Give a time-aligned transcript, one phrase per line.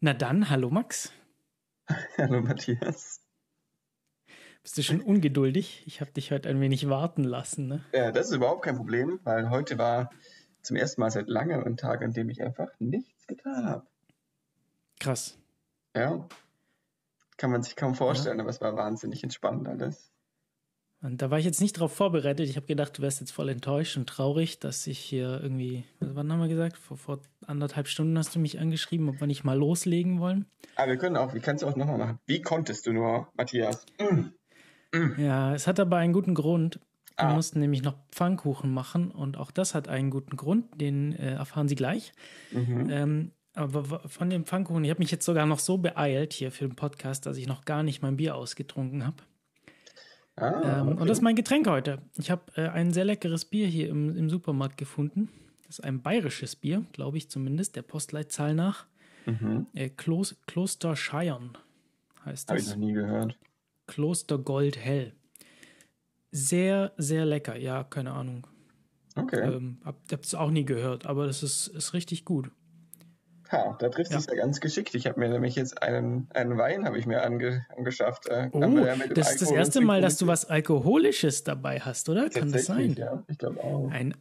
[0.00, 1.10] Na dann, hallo Max.
[2.18, 3.20] Hallo Matthias.
[4.62, 5.84] Bist du schon ungeduldig?
[5.86, 7.68] Ich habe dich heute ein wenig warten lassen.
[7.68, 7.84] Ne?
[7.94, 10.10] Ja, das ist überhaupt kein Problem, weil heute war
[10.60, 13.86] zum ersten Mal seit langem ein Tag, an dem ich einfach nichts getan habe.
[14.98, 15.38] Krass.
[15.94, 16.28] Ja.
[17.38, 18.42] Kann man sich kaum vorstellen, ja.
[18.42, 20.12] aber es war wahnsinnig entspannt alles.
[21.06, 22.48] Und da war ich jetzt nicht darauf vorbereitet.
[22.48, 26.32] Ich habe gedacht, du wärst jetzt voll enttäuscht und traurig, dass ich hier irgendwie, wann
[26.32, 26.76] haben wir gesagt?
[26.76, 30.46] Vor, vor anderthalb Stunden hast du mich angeschrieben, ob wir nicht mal loslegen wollen.
[30.74, 32.18] Aber wir können auch, wie kannst du auch nochmal machen?
[32.26, 33.86] Wie konntest du nur, Matthias?
[34.00, 34.96] Mm.
[34.98, 35.14] Mm.
[35.16, 36.80] Ja, es hat aber einen guten Grund.
[37.16, 37.34] Wir ah.
[37.34, 41.68] mussten nämlich noch Pfannkuchen machen und auch das hat einen guten Grund, den äh, erfahren
[41.68, 42.14] Sie gleich.
[42.50, 42.90] Mhm.
[42.90, 46.66] Ähm, aber von dem Pfannkuchen, ich habe mich jetzt sogar noch so beeilt hier für
[46.66, 49.22] den Podcast, dass ich noch gar nicht mein Bier ausgetrunken habe.
[50.36, 51.98] Ah, ähm, Und das ist mein Getränk heute.
[52.18, 55.30] Ich habe äh, ein sehr leckeres Bier hier im, im Supermarkt gefunden.
[55.66, 58.86] Das ist ein bayerisches Bier, glaube ich zumindest, der Postleitzahl nach.
[59.24, 59.66] Mhm.
[59.74, 61.56] Äh, Klos Kloster Scheiern
[62.24, 62.54] heißt das.
[62.54, 63.38] Habe ich noch nie gehört.
[63.86, 65.12] Kloster Gold Hell.
[66.30, 67.56] Sehr, sehr lecker.
[67.56, 68.46] Ja, keine Ahnung.
[69.16, 69.40] Okay.
[69.40, 72.50] Ähm, hab, hab's auch nie gehört, aber das ist, ist richtig gut.
[73.50, 74.20] Ha, da trifft ja.
[74.20, 74.94] sich ja ganz geschickt.
[74.94, 78.26] Ich habe mir nämlich jetzt einen, einen Wein habe ich mir ange, angeschafft.
[78.26, 78.60] Äh, oh,
[79.14, 82.28] das ist das erste Mal, dass du was Alkoholisches dabei hast, oder?
[82.30, 82.94] Kann das sein?
[82.94, 83.90] Ja, ich glaube auch.
[83.90, 84.14] Ein,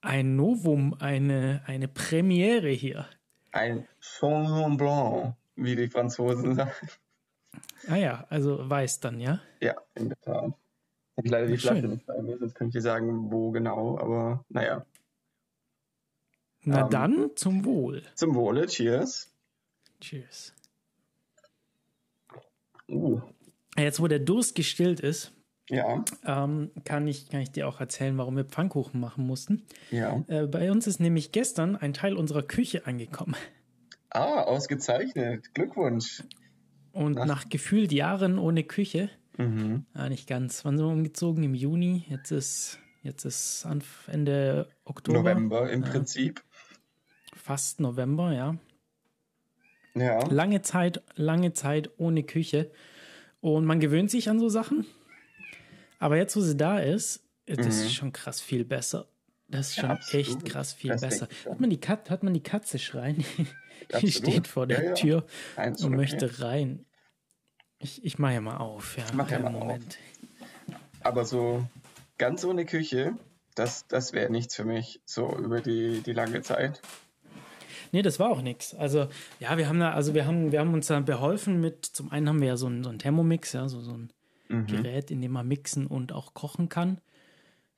[0.00, 3.06] ein Novum, eine, eine Premiere hier.
[3.52, 6.72] Ein Sauvignon Blanc, wie die Franzosen sagen.
[7.88, 9.40] Ah ja, also weiß dann, ja?
[9.60, 10.52] Ja, in der Tat.
[11.22, 14.44] Ich leider die Flasche nicht bei mir, sonst könnte ich dir sagen, wo genau, aber
[14.48, 14.84] naja.
[16.64, 18.02] Na um, dann, zum Wohl.
[18.14, 19.30] Zum Wohle, cheers.
[20.00, 20.54] Cheers.
[22.88, 23.20] Uh.
[23.76, 25.32] Jetzt, wo der Durst gestillt ist,
[25.68, 26.04] ja.
[26.24, 29.62] ähm, kann, ich, kann ich dir auch erzählen, warum wir Pfannkuchen machen mussten.
[29.90, 30.22] Ja.
[30.28, 33.34] Äh, bei uns ist nämlich gestern ein Teil unserer Küche angekommen.
[34.10, 35.54] Ah, ausgezeichnet.
[35.54, 36.22] Glückwunsch.
[36.92, 39.86] Und nach, nach gefühlt Jahren ohne Küche, mhm.
[39.94, 41.42] ja, nicht ganz, wann sind wir umgezogen?
[41.42, 42.04] Im Juni.
[42.08, 43.66] Jetzt ist, jetzt ist
[44.06, 45.20] Ende Oktober.
[45.20, 45.90] November im ja.
[45.90, 46.44] Prinzip
[47.42, 48.56] fast November, ja.
[49.94, 50.24] Ja.
[50.28, 52.70] Lange Zeit, lange Zeit ohne Küche.
[53.40, 54.86] Und man gewöhnt sich an so Sachen.
[55.98, 57.66] Aber jetzt, wo sie da ist, das mhm.
[57.66, 59.06] ist schon krass viel besser.
[59.48, 61.28] Das ist schon ja, echt krass viel das besser.
[61.44, 63.24] Hat man, die Kat hat man die Katze schreien?
[64.00, 64.94] die steht vor der ja.
[64.94, 65.26] Tür
[65.56, 66.86] Eins und möchte rein.
[67.78, 68.96] Ich, ich mache ja mal auf.
[68.96, 69.98] Ja, mach ja mal Moment.
[70.68, 70.76] Auf.
[71.02, 71.66] Aber so
[72.16, 73.14] ganz ohne Küche,
[73.54, 76.80] das, das wäre nichts für mich, so über die, die lange Zeit.
[77.92, 78.74] Nee, das war auch nichts.
[78.74, 79.08] Also,
[79.38, 82.28] ja, wir haben da, also wir haben, wir haben uns da beholfen mit, zum einen
[82.28, 84.10] haben wir ja so einen, so einen Thermomix, ja, so, so ein
[84.48, 84.66] mhm.
[84.66, 87.00] Gerät, in dem man mixen und auch kochen kann.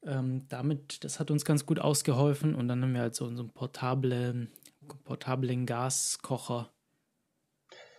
[0.04, 2.54] Ähm, damit, das hat uns ganz gut ausgeholfen.
[2.54, 4.48] Und dann haben wir halt so, so einen portable,
[5.02, 6.70] portablen Gaskocher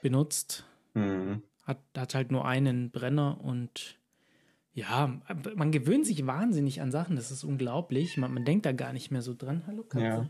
[0.01, 0.63] benutzt.
[0.93, 1.41] Mhm.
[1.63, 3.97] Hat, hat halt nur einen Brenner und
[4.73, 5.19] ja,
[5.55, 7.15] man gewöhnt sich wahnsinnig an Sachen.
[7.15, 8.17] Das ist unglaublich.
[8.17, 9.63] Man, man denkt da gar nicht mehr so dran.
[9.67, 10.05] Hallo Katze.
[10.05, 10.29] Ja.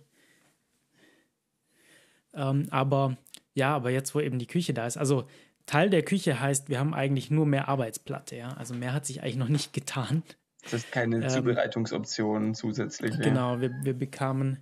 [2.35, 3.17] Ähm, aber
[3.53, 5.25] ja, aber jetzt, wo eben die Küche da ist, also
[5.65, 8.49] Teil der Küche heißt, wir haben eigentlich nur mehr Arbeitsplatte, ja.
[8.49, 10.23] Also mehr hat sich eigentlich noch nicht getan.
[10.63, 13.17] Das ist keine ähm, Zubereitungsoption zusätzlich.
[13.19, 14.59] Genau, wir, wir bekamen,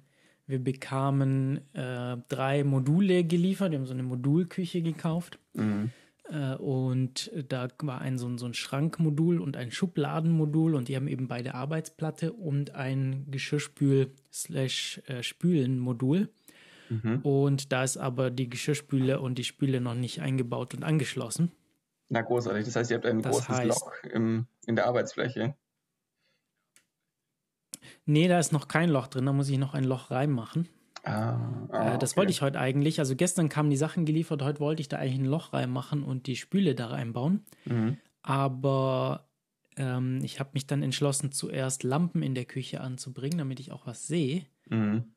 [0.48, 3.72] wir bekamen äh, drei Module geliefert.
[3.72, 5.40] Wir haben so eine Modulküche gekauft.
[5.54, 5.92] Mhm.
[6.30, 11.08] Äh, und da war ein so, so ein Schrankmodul und ein Schubladenmodul und die haben
[11.08, 16.30] eben beide Arbeitsplatte und ein Geschirrspül-Spülen-Modul.
[16.90, 17.20] Mhm.
[17.24, 21.52] Und da ist aber die Geschirrspüle und die Spüle noch nicht eingebaut und angeschlossen.
[22.10, 22.66] Na, großartig.
[22.66, 25.56] Das heißt, ihr habt ein das großes heißt, Loch im, in der Arbeitsfläche.
[28.06, 29.26] Nee, da ist noch kein Loch drin.
[29.26, 30.68] Da muss ich noch ein Loch reinmachen.
[31.04, 32.18] Ah, ah, äh, das okay.
[32.20, 33.00] wollte ich heute eigentlich.
[33.00, 34.42] Also gestern kamen die Sachen geliefert.
[34.42, 37.46] Heute wollte ich da eigentlich ein Loch reinmachen und die Spüle da reinbauen.
[37.66, 37.98] Mhm.
[38.22, 39.28] Aber
[39.76, 43.86] ähm, ich habe mich dann entschlossen, zuerst Lampen in der Küche anzubringen, damit ich auch
[43.86, 44.46] was sehe.
[44.70, 45.14] Mhm.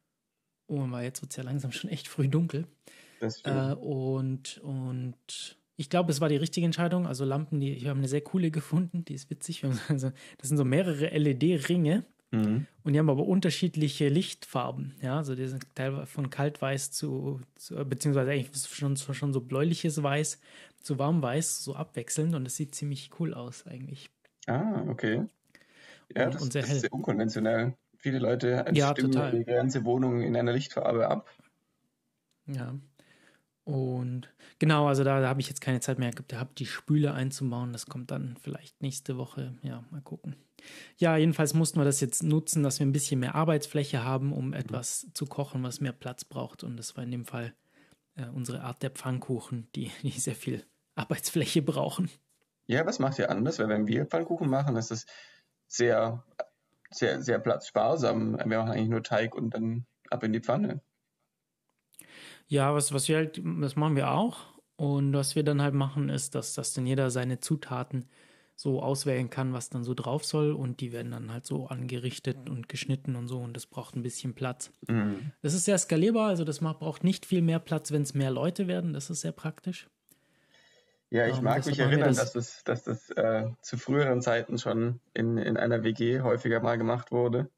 [0.69, 2.67] Oh, weil jetzt wird es ja langsam schon echt früh dunkel.
[3.21, 7.07] Das äh, und, und ich glaube, es war die richtige Entscheidung.
[7.07, 9.65] Also Lampen, die, ich habe eine sehr coole gefunden, die ist witzig.
[9.89, 12.67] Also, das sind so mehrere LED-Ringe mhm.
[12.83, 14.95] und die haben aber unterschiedliche Lichtfarben.
[15.03, 20.03] Ja, also die sind teilweise von kaltweiß zu, zu beziehungsweise eigentlich schon, schon so bläuliches
[20.03, 20.41] Weiß
[20.81, 24.11] zu warmweiß, so abwechselnd und das sieht ziemlich cool aus eigentlich.
[24.47, 25.25] Ah, okay.
[26.15, 26.77] Ja, und, das, und sehr das hell.
[26.77, 27.75] ist sehr unkonventionell.
[28.07, 29.33] Viele Leute ja, total.
[29.33, 31.29] die ganze Wohnung in einer Lichtfarbe ab.
[32.47, 32.73] Ja.
[33.65, 37.73] Und genau, also da, da habe ich jetzt keine Zeit mehr gehabt, die Spüle einzubauen.
[37.73, 39.59] Das kommt dann vielleicht nächste Woche.
[39.63, 40.37] Ja, mal gucken.
[40.99, 44.53] Ja, jedenfalls mussten wir das jetzt nutzen, dass wir ein bisschen mehr Arbeitsfläche haben, um
[44.53, 46.63] etwas zu kochen, was mehr Platz braucht.
[46.63, 47.55] Und das war in dem Fall
[48.15, 50.65] äh, unsere Art der Pfannkuchen, die, die sehr viel
[50.95, 52.09] Arbeitsfläche brauchen.
[52.69, 53.59] Ja, was macht ihr anders?
[53.59, 55.07] Weil wenn wir Pfannkuchen machen, ist es
[55.67, 56.23] sehr,
[56.99, 58.39] sehr, sehr platzsparsam.
[58.39, 60.81] Wir machen eigentlich nur Teig und dann ab in die Pfanne.
[62.49, 64.39] Ja, was, was wir halt, das machen wir auch.
[64.77, 68.07] Und was wir dann halt machen, ist, dass, dass dann jeder seine Zutaten
[68.55, 70.53] so auswählen kann, was dann so drauf soll.
[70.53, 73.39] Und die werden dann halt so angerichtet und geschnitten und so.
[73.39, 74.73] Und das braucht ein bisschen Platz.
[74.89, 75.33] Mhm.
[75.43, 78.67] Das ist sehr skalierbar, also das braucht nicht viel mehr Platz, wenn es mehr Leute
[78.67, 78.93] werden.
[78.93, 79.89] Das ist sehr praktisch.
[81.11, 85.01] Ja, ich mag mich erinnern, das dass das, dass das äh, zu früheren Zeiten schon
[85.15, 87.49] in, in einer WG häufiger mal gemacht wurde.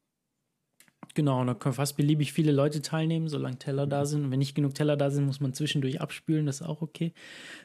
[1.15, 4.25] Genau, da können fast beliebig viele Leute teilnehmen, solange Teller da sind.
[4.25, 7.13] Und wenn nicht genug Teller da sind, muss man zwischendurch abspülen, das ist auch okay.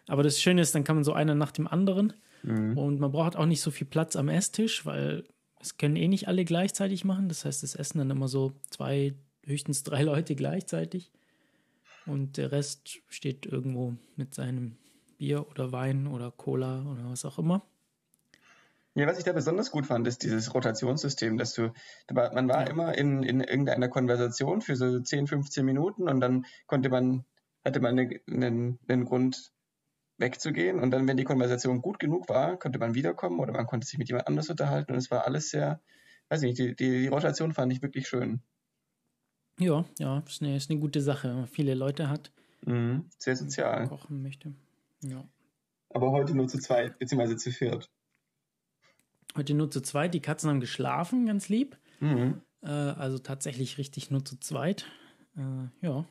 [0.09, 2.15] Aber das Schöne ist, dann kann man so einer nach dem anderen.
[2.43, 2.79] Mhm.
[2.79, 5.25] Und man braucht auch nicht so viel Platz am Esstisch, weil
[5.61, 7.29] es können eh nicht alle gleichzeitig machen.
[7.29, 9.15] Das heißt, es essen dann immer so zwei,
[9.45, 11.13] höchstens drei Leute gleichzeitig.
[12.07, 14.77] Und der Rest steht irgendwo mit seinem
[15.25, 17.63] Bier oder Wein oder Cola oder was auch immer.
[18.95, 21.73] Ja, was ich da besonders gut fand, ist dieses Rotationssystem, dass du,
[22.13, 22.71] man war ja.
[22.71, 27.25] immer in, in irgendeiner Konversation für so 10, 15 Minuten und dann konnte man,
[27.65, 29.51] hatte man einen, einen Grund
[30.19, 33.87] wegzugehen und dann, wenn die Konversation gut genug war, konnte man wiederkommen oder man konnte
[33.87, 35.81] sich mit jemand anders unterhalten und es war alles sehr,
[36.29, 38.43] weiß ich nicht, die, die, die Rotation fand ich wirklich schön.
[39.59, 42.31] Ja, ja, ist eine, ist eine gute Sache, wenn man viele Leute hat.
[42.67, 43.89] Mhm, sehr sozial.
[43.89, 44.55] Kochen möchte.
[45.05, 45.25] Ja.
[45.91, 47.91] Aber heute nur zu zweit, beziehungsweise zu viert.
[49.37, 50.15] Heute nur zu zweit.
[50.15, 51.77] Die Katzen haben geschlafen, ganz lieb.
[52.01, 52.41] Mhm.
[52.63, 54.87] Äh, also tatsächlich richtig nur zu zweit.
[55.37, 56.05] Äh, ja.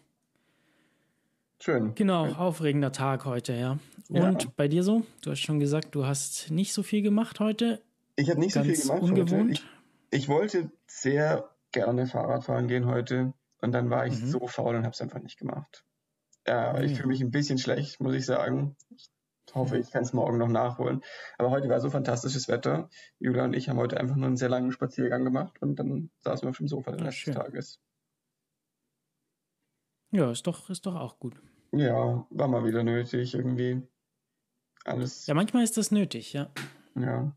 [1.59, 1.95] Schön.
[1.95, 3.79] Genau, aufregender Tag heute, ja.
[4.09, 4.51] Und ja.
[4.57, 5.05] bei dir so?
[5.21, 7.81] Du hast schon gesagt, du hast nicht so viel gemacht heute.
[8.17, 9.31] Ich habe nicht Ganz so viel gemacht ungewohnt.
[9.31, 9.61] heute.
[10.11, 14.27] Ich, ich, wollte sehr gerne Fahrrad fahren gehen heute und dann war ich mhm.
[14.27, 15.85] so faul und habe es einfach nicht gemacht.
[16.47, 16.83] Ja, mhm.
[16.83, 18.75] ich fühle mich ein bisschen schlecht, muss ich sagen.
[18.95, 21.01] Ich hoffe, ich kann es morgen noch nachholen.
[21.37, 22.89] Aber heute war so fantastisches Wetter.
[23.19, 26.45] Julia und ich haben heute einfach nur einen sehr langen Spaziergang gemacht und dann saßen
[26.45, 27.79] wir auf dem Sofa den Rest des Tages.
[30.11, 31.35] Ja, ist doch, ist doch auch gut.
[31.71, 33.81] Ja, war mal wieder nötig irgendwie.
[34.85, 35.25] Alles.
[35.27, 36.51] Ja, manchmal ist das nötig, ja.
[36.95, 37.35] Ja.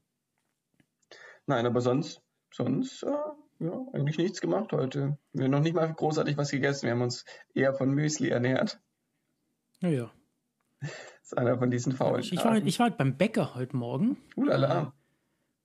[1.46, 2.22] Nein, aber sonst,
[2.52, 3.08] sonst, äh,
[3.60, 5.16] ja, eigentlich nichts gemacht heute.
[5.32, 6.86] Wir haben noch nicht mal großartig was gegessen.
[6.86, 7.24] Wir haben uns
[7.54, 8.80] eher von Müsli ernährt.
[9.80, 10.10] Ja, ja.
[10.80, 10.90] Das
[11.22, 14.16] ist einer von diesen faulen ich, ich, war, ich war halt beim Bäcker heute Morgen.
[14.36, 14.92] Ulala.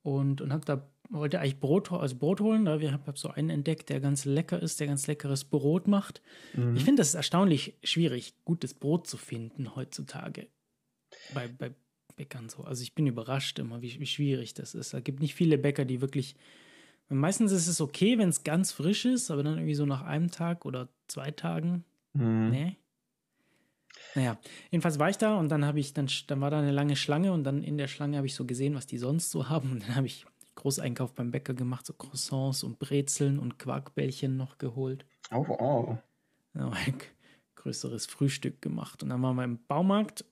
[0.02, 2.64] Und, und hab da, wollte eigentlich Brot, also Brot holen.
[2.64, 6.22] Da wir habe so einen entdeckt, der ganz lecker ist, der ganz leckeres Brot macht.
[6.54, 6.76] Mhm.
[6.76, 10.48] Ich finde das erstaunlich schwierig, gutes Brot zu finden heutzutage.
[11.34, 11.72] Bei, bei
[12.16, 12.64] Bäckern so.
[12.64, 14.94] Also ich bin überrascht immer, wie, wie schwierig das ist.
[14.94, 16.36] Es gibt nicht viele Bäcker, die wirklich.
[17.08, 20.30] Meistens ist es okay, wenn es ganz frisch ist, aber dann irgendwie so nach einem
[20.30, 21.84] Tag oder zwei Tagen.
[22.14, 22.50] Mhm.
[22.50, 22.76] Nee.
[24.14, 24.38] Naja,
[24.70, 27.32] jedenfalls war ich da und dann habe ich, dann, dann war da eine lange Schlange
[27.32, 29.72] und dann in der Schlange habe ich so gesehen, was die sonst so haben.
[29.72, 34.58] Und dann habe ich Großeinkauf beim Bäcker gemacht, so Croissants und Brezeln und Quarkbällchen noch
[34.58, 35.06] geholt.
[35.30, 35.98] Oh, wow.
[36.54, 36.94] Ja, ein
[37.56, 39.02] größeres Frühstück gemacht.
[39.02, 40.24] Und dann waren wir im Baumarkt,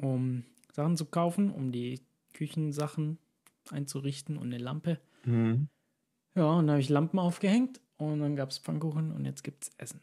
[0.00, 2.00] um Sachen zu kaufen, um die
[2.32, 3.18] Küchensachen
[3.70, 5.00] einzurichten und eine Lampe.
[5.24, 5.68] Mhm.
[6.34, 9.64] Ja, und dann habe ich Lampen aufgehängt und dann gab es Pfannkuchen und jetzt gibt
[9.64, 10.00] es Essen.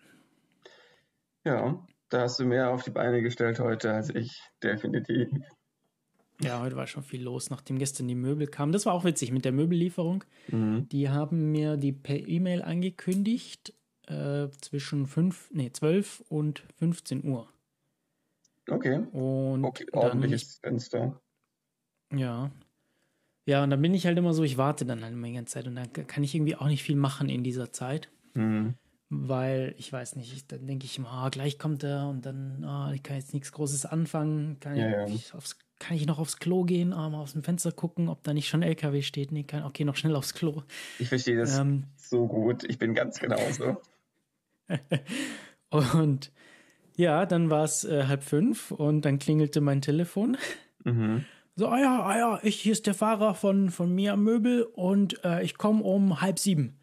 [1.46, 5.30] Ja, da hast du mehr auf die Beine gestellt heute als ich, definitiv.
[6.42, 8.72] Ja, heute war schon viel los, nachdem gestern die Möbel kamen.
[8.72, 10.24] Das war auch witzig mit der Möbellieferung.
[10.50, 10.88] Mhm.
[10.90, 13.74] Die haben mir die per E-Mail angekündigt
[14.08, 17.48] äh, zwischen 5, nee, 12 und 15 Uhr.
[18.70, 19.06] Okay.
[19.12, 21.20] Und okay, ordentliches Fenster.
[22.14, 22.52] Ja.
[23.46, 25.54] Ja, und dann bin ich halt immer so, ich warte dann halt immer die ganze
[25.54, 28.10] Zeit und dann kann ich irgendwie auch nicht viel machen in dieser Zeit.
[28.34, 28.76] Mhm
[29.28, 32.66] weil ich weiß nicht, ich, dann denke ich immer, oh, gleich kommt er und dann,
[32.66, 35.36] oh, ich kann jetzt nichts Großes anfangen, kann, ja, ich, ja.
[35.36, 38.34] Aufs, kann ich noch aufs Klo gehen, oh, mal aus dem Fenster gucken, ob da
[38.34, 39.32] nicht schon LKW steht.
[39.32, 40.64] Nee, kann, okay, noch schnell aufs Klo.
[41.00, 43.78] Ich verstehe das ähm, so gut, ich bin ganz genauso.
[45.70, 46.32] und
[46.96, 50.38] ja, dann war es äh, halb fünf und dann klingelte mein Telefon.
[50.84, 51.26] Mhm.
[51.56, 54.64] So, ah ja, ah ja, ich, hier ist der Fahrer von, von mir am Möbel
[54.64, 56.80] und äh, ich komme um halb sieben.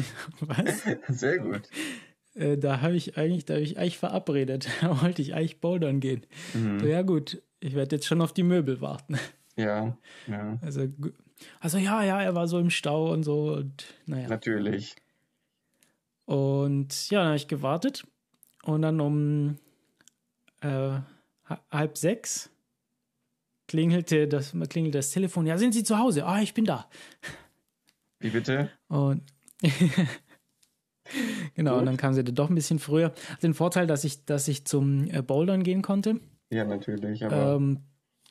[0.40, 0.82] Was?
[1.08, 1.68] Sehr gut.
[2.34, 4.68] Äh, da habe ich eigentlich, da habe ich eigentlich verabredet.
[4.80, 6.26] Da wollte ich eigentlich bouldern gehen.
[6.54, 6.80] Mhm.
[6.80, 9.18] So, ja, gut, ich werde jetzt schon auf die Möbel warten.
[9.54, 10.58] Ja, ja.
[10.62, 10.88] Also,
[11.60, 14.26] also ja, ja, er war so im Stau und so und naja.
[14.26, 14.96] Natürlich.
[16.24, 18.06] Und ja, dann habe ich gewartet
[18.62, 19.58] und dann um
[20.62, 21.00] äh,
[21.70, 22.48] halb sechs
[23.68, 25.46] klingelte das, klingelte das Telefon.
[25.46, 26.24] Ja, sind Sie zu Hause?
[26.24, 26.88] Ah, ich bin da.
[28.20, 28.70] Wie bitte?
[28.88, 29.22] Und
[31.54, 31.80] genau, Gut.
[31.80, 33.12] und dann kam sie doch ein bisschen früher.
[33.42, 36.20] Den Vorteil, dass ich, dass ich zum äh, Bouldern gehen konnte.
[36.50, 37.24] Ja, natürlich.
[37.24, 37.80] Aber ähm,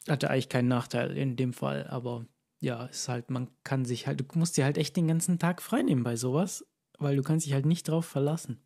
[0.07, 2.25] hatte eigentlich keinen Nachteil in dem Fall, aber
[2.59, 5.61] ja, ist halt, man kann sich halt, du musst dir halt echt den ganzen Tag
[5.61, 6.65] freinehmen bei sowas,
[6.99, 8.61] weil du kannst dich halt nicht drauf verlassen.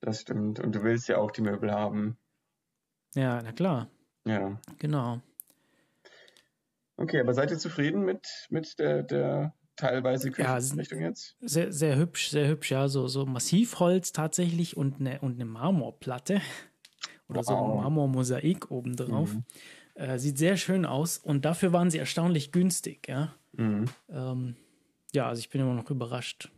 [0.00, 0.58] Das stimmt.
[0.58, 2.16] Und du willst ja auch die Möbel haben.
[3.14, 3.88] Ja, na klar.
[4.26, 4.60] Ja.
[4.78, 5.20] Genau.
[6.96, 11.36] Okay, aber seid ihr zufrieden mit, mit der, der teilweise Küchenrichtung ja, jetzt?
[11.40, 12.88] Sehr, sehr hübsch, sehr hübsch, ja.
[12.88, 16.40] So, so Massivholz tatsächlich und eine, und eine Marmorplatte.
[17.28, 17.46] Oder wow.
[17.46, 19.34] so ein Marmormosaik obendrauf.
[19.34, 19.44] Mhm.
[19.94, 23.34] Äh, sieht sehr schön aus und dafür waren sie erstaunlich günstig, ja.
[23.52, 23.86] Mhm.
[24.08, 24.56] Ähm,
[25.14, 26.50] ja, also ich bin immer noch überrascht.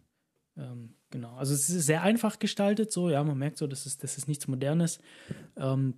[0.57, 1.35] Ähm, genau.
[1.35, 4.29] Also es ist sehr einfach gestaltet, so, ja, man merkt so, das ist, das ist
[4.29, 5.01] nichts Modernes.
[5.57, 5.95] Ähm,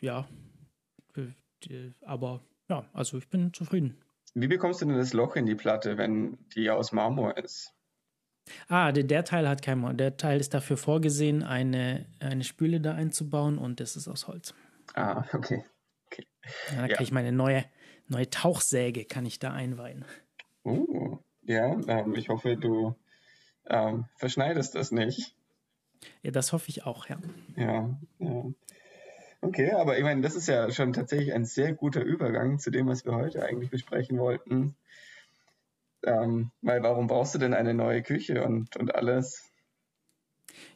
[0.00, 0.28] ja,
[2.02, 3.96] aber ja, also ich bin zufrieden.
[4.34, 7.74] Wie bekommst du denn das Loch in die Platte, wenn die aus Marmor ist?
[8.68, 9.96] Ah, der, der Teil hat kein Marmor.
[9.96, 14.54] Der Teil ist dafür vorgesehen, eine, eine Spüle da einzubauen und das ist aus Holz.
[14.94, 15.64] Ah, okay.
[16.06, 16.26] okay.
[16.74, 17.64] Ja, da kann ich meine neue,
[18.06, 20.04] neue Tauchsäge kann ich da einweihen.
[20.64, 22.94] Uh, ja, ähm, ich hoffe, du
[23.66, 25.34] ähm, verschneidest das nicht.
[26.22, 27.18] Ja, das hoffe ich auch, ja.
[27.56, 28.44] Ja, ja.
[29.40, 32.88] Okay, aber ich meine, das ist ja schon tatsächlich ein sehr guter Übergang zu dem,
[32.88, 34.76] was wir heute eigentlich besprechen wollten.
[36.04, 39.48] Ähm, weil warum brauchst du denn eine neue Küche und, und alles?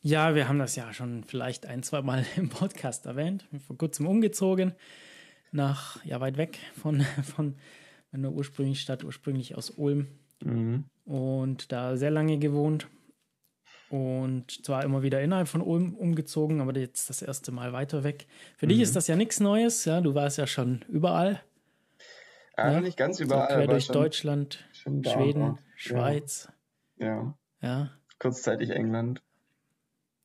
[0.01, 3.43] Ja, wir haben das ja schon vielleicht ein, zwei Mal im Podcast erwähnt.
[3.45, 4.75] Ich bin vor kurzem umgezogen
[5.51, 7.01] nach, ja, weit weg von,
[7.35, 7.57] von
[8.11, 10.07] meiner ursprünglichen Stadt, ursprünglich aus Ulm.
[10.43, 10.85] Mhm.
[11.05, 12.89] Und da sehr lange gewohnt.
[13.93, 18.27] Und zwar immer wieder innerhalb von Ulm umgezogen, aber jetzt das erste Mal weiter weg.
[18.57, 18.71] Für mhm.
[18.71, 20.01] dich ist das ja nichts Neues, ja.
[20.01, 21.43] Du warst ja schon überall.
[22.57, 22.81] Ja, ja?
[22.81, 23.51] nicht ganz überall.
[23.51, 26.51] So quer durch schon, Deutschland, schon Schweden, Schweiz.
[26.97, 27.35] Ja.
[27.61, 27.91] ja.
[28.19, 29.21] Kurzzeitig England.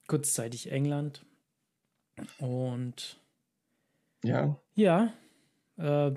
[0.07, 1.25] Kurzzeitig England.
[2.38, 3.19] Und
[4.24, 4.57] ja.
[4.75, 5.12] Ja.
[5.75, 6.13] Äh,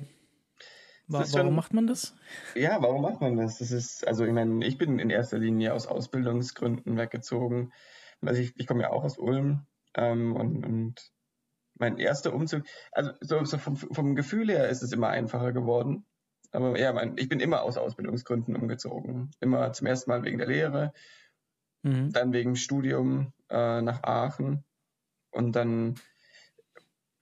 [1.11, 2.15] Wa warum schon, macht man das?
[2.55, 3.59] Ja, warum macht man das?
[3.59, 7.73] Das ist, also ich meine, ich bin in erster Linie aus Ausbildungsgründen weggezogen.
[8.21, 11.13] Also ich, ich komme ja auch aus Ulm ähm, und, und
[11.75, 12.63] mein erster Umzug,
[12.93, 16.07] also so, so vom, vom, Gefühl her ist es immer einfacher geworden.
[16.53, 19.33] Aber ja, mein, ich bin immer aus Ausbildungsgründen umgezogen.
[19.41, 20.93] Immer zum ersten Mal wegen der Lehre,
[21.83, 22.13] mhm.
[22.13, 24.65] dann wegen Studium äh, nach Aachen
[25.33, 25.97] und dann,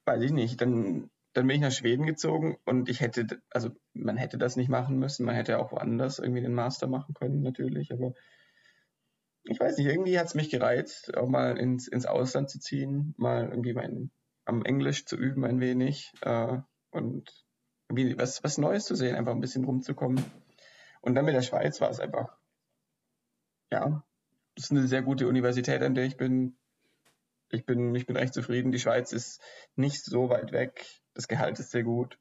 [0.05, 4.17] weiß ich nicht, dann dann bin ich nach Schweden gezogen und ich hätte, also man
[4.17, 7.93] hätte das nicht machen müssen, man hätte auch woanders irgendwie den Master machen können, natürlich,
[7.93, 8.15] aber
[9.45, 13.15] ich weiß nicht, irgendwie hat es mich gereizt, auch mal ins, ins Ausland zu ziehen,
[13.17, 14.11] mal irgendwie mein,
[14.45, 16.59] am Englisch zu üben ein wenig äh,
[16.91, 17.31] und
[17.89, 20.23] irgendwie was, was Neues zu sehen, einfach ein bisschen rumzukommen.
[21.01, 22.37] Und dann mit der Schweiz war es einfach,
[23.71, 24.05] ja,
[24.55, 26.57] das ist eine sehr gute Universität, an der ich bin.
[27.51, 28.73] Ich bin, ich bin recht zufrieden.
[28.73, 29.41] Die Schweiz ist
[29.75, 30.85] nicht so weit weg.
[31.19, 32.17] Das Gehalt ist sehr gut.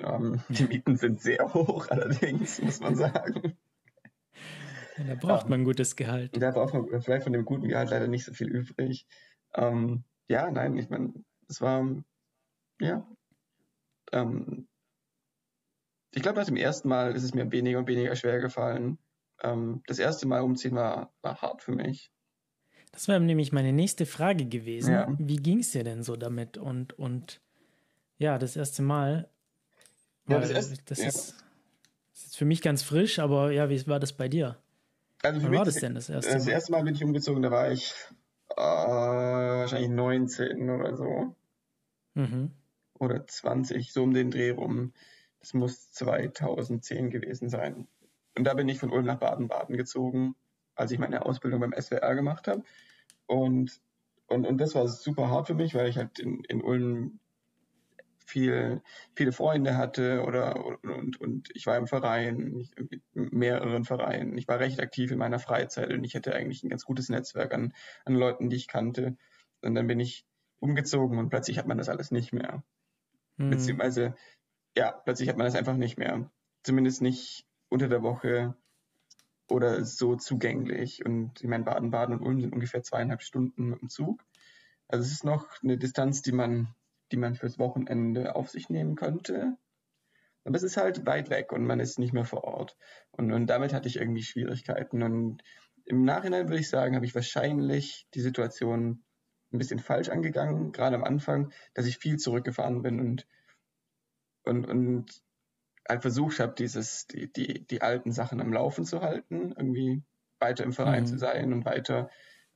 [0.00, 3.56] Ähm, die Mieten sind sehr hoch, allerdings, muss man sagen.
[4.98, 6.36] Ja, da braucht man ein gutes Gehalt.
[6.36, 9.06] Da braucht man vielleicht von dem guten Gehalt leider nicht so viel übrig.
[9.54, 11.14] Ähm, ja, nein, ich meine,
[11.48, 11.88] es war,
[12.82, 13.08] ja.
[14.12, 14.68] Ähm,
[16.10, 18.98] ich glaube, nach dem ersten Mal ist es mir weniger und weniger schwer gefallen.
[19.42, 22.12] Ähm, das erste Mal umziehen war, war hart für mich.
[22.92, 24.92] Das wäre nämlich meine nächste Frage gewesen.
[24.92, 25.14] Ja.
[25.18, 26.58] Wie ging es dir denn so damit?
[26.58, 27.40] Und, und
[28.18, 29.28] ja, das erste Mal.
[30.28, 31.08] Ja, das, erste, das ja.
[31.08, 31.34] ist,
[32.12, 34.56] das ist für mich ganz frisch, aber ja, wie war das bei dir?
[35.22, 36.38] Also Wann war das denn das erste Mal?
[36.38, 37.94] Das erste Mal bin ich umgezogen, da war ich
[38.50, 41.34] äh, wahrscheinlich 19 oder so.
[42.14, 42.50] Mhm.
[42.98, 44.92] Oder 20, so um den Dreh rum.
[45.40, 47.88] Das muss 2010 gewesen sein.
[48.36, 50.34] Und da bin ich von Ulm nach Baden-Baden gezogen,
[50.74, 52.62] als ich meine Ausbildung beim SWR gemacht habe.
[53.26, 53.80] Und,
[54.26, 57.20] und, und das war super hart für mich, weil ich halt in, in Ulm
[58.24, 58.82] viel,
[59.14, 64.38] viele Freunde hatte oder und, und ich war im Verein, mit mehreren Vereinen.
[64.38, 67.52] Ich war recht aktiv in meiner Freizeit und ich hatte eigentlich ein ganz gutes Netzwerk
[67.54, 69.16] an, an Leuten, die ich kannte.
[69.62, 70.26] Und dann bin ich
[70.60, 72.62] umgezogen und plötzlich hat man das alles nicht mehr.
[73.36, 73.50] Mhm.
[73.50, 74.14] Beziehungsweise,
[74.76, 76.30] ja, plötzlich hat man das einfach nicht mehr.
[76.62, 78.54] Zumindest nicht unter der Woche
[79.48, 81.04] oder so zugänglich.
[81.04, 84.24] Und ich meine, Baden-Baden und Ulm sind ungefähr zweieinhalb Stunden mit dem Zug.
[84.88, 86.74] Also es ist noch eine Distanz, die man
[87.12, 89.56] die man fürs Wochenende auf sich nehmen könnte.
[90.44, 92.76] Aber es ist halt weit weg und man ist nicht mehr vor Ort.
[93.12, 95.02] Und, und damit hatte ich irgendwie Schwierigkeiten.
[95.02, 95.42] Und
[95.86, 99.04] im Nachhinein würde ich sagen, habe ich wahrscheinlich die Situation
[99.52, 103.26] ein bisschen falsch angegangen, gerade am Anfang, dass ich viel zurückgefahren bin und,
[104.42, 105.22] und, und
[105.88, 110.02] halt versucht habe, dieses, die, die, die alten Sachen am Laufen zu halten, irgendwie
[110.40, 111.06] weiter im Verein mhm.
[111.06, 112.10] zu sein und weiter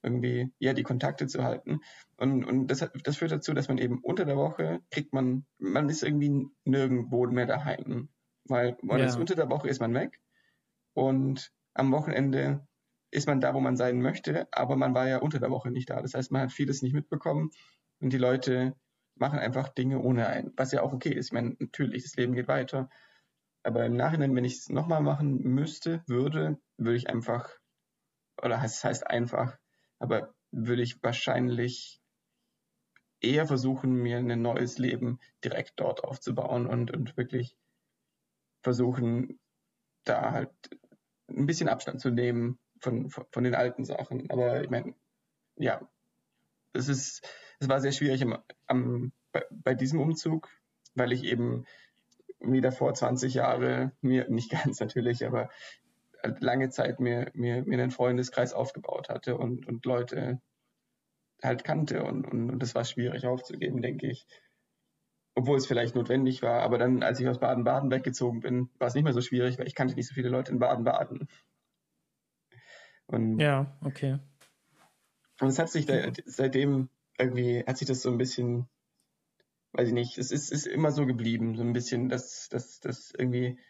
[0.09, 1.81] irgendwie, ja, die Kontakte zu halten.
[2.17, 5.89] Und, und das, das führt dazu, dass man eben unter der Woche kriegt man, man
[5.89, 8.09] ist irgendwie nirgendwo mehr daheim.
[8.45, 9.07] Weil man ja.
[9.07, 10.19] ist unter der Woche ist man weg
[10.95, 12.67] und am Wochenende
[13.11, 15.91] ist man da, wo man sein möchte, aber man war ja unter der Woche nicht
[15.91, 16.01] da.
[16.01, 17.51] Das heißt, man hat vieles nicht mitbekommen
[18.01, 18.75] und die Leute
[19.17, 21.27] machen einfach Dinge ohne einen, was ja auch okay ist.
[21.27, 22.89] Ich meine, natürlich, das Leben geht weiter.
[23.63, 27.51] Aber im Nachhinein, wenn ich es nochmal machen müsste, würde, würde ich einfach,
[28.43, 29.59] oder es heißt einfach,
[29.99, 32.01] aber würde ich wahrscheinlich
[33.21, 37.57] eher versuchen, mir ein neues Leben direkt dort aufzubauen und, und wirklich
[38.63, 39.39] versuchen,
[40.05, 40.51] da halt
[41.29, 44.31] ein bisschen Abstand zu nehmen von, von, von den alten Sachen.
[44.31, 44.95] Aber ich meine,
[45.57, 45.81] ja,
[46.73, 47.27] es ist,
[47.59, 50.49] es war sehr schwierig am, am, bei, bei diesem Umzug,
[50.95, 51.67] weil ich eben
[52.41, 55.51] wieder vor 20 Jahre mir, nicht ganz natürlich, aber
[56.23, 60.41] lange Zeit mir, mir, mir einen Freundeskreis aufgebaut hatte und, und Leute
[61.43, 64.27] halt kannte und, und, und das war schwierig aufzugeben, denke ich.
[65.35, 68.95] Obwohl es vielleicht notwendig war, aber dann, als ich aus Baden-Baden weggezogen bin, war es
[68.95, 71.29] nicht mehr so schwierig, weil ich kannte nicht so viele Leute in Baden-Baden.
[73.39, 74.19] ja, okay.
[75.41, 78.69] Und es hat sich da, seitdem irgendwie, hat sich das so ein bisschen,
[79.73, 83.13] weiß ich nicht, es ist, ist immer so geblieben, so ein bisschen, dass, dass, dass
[83.17, 83.61] irgendwie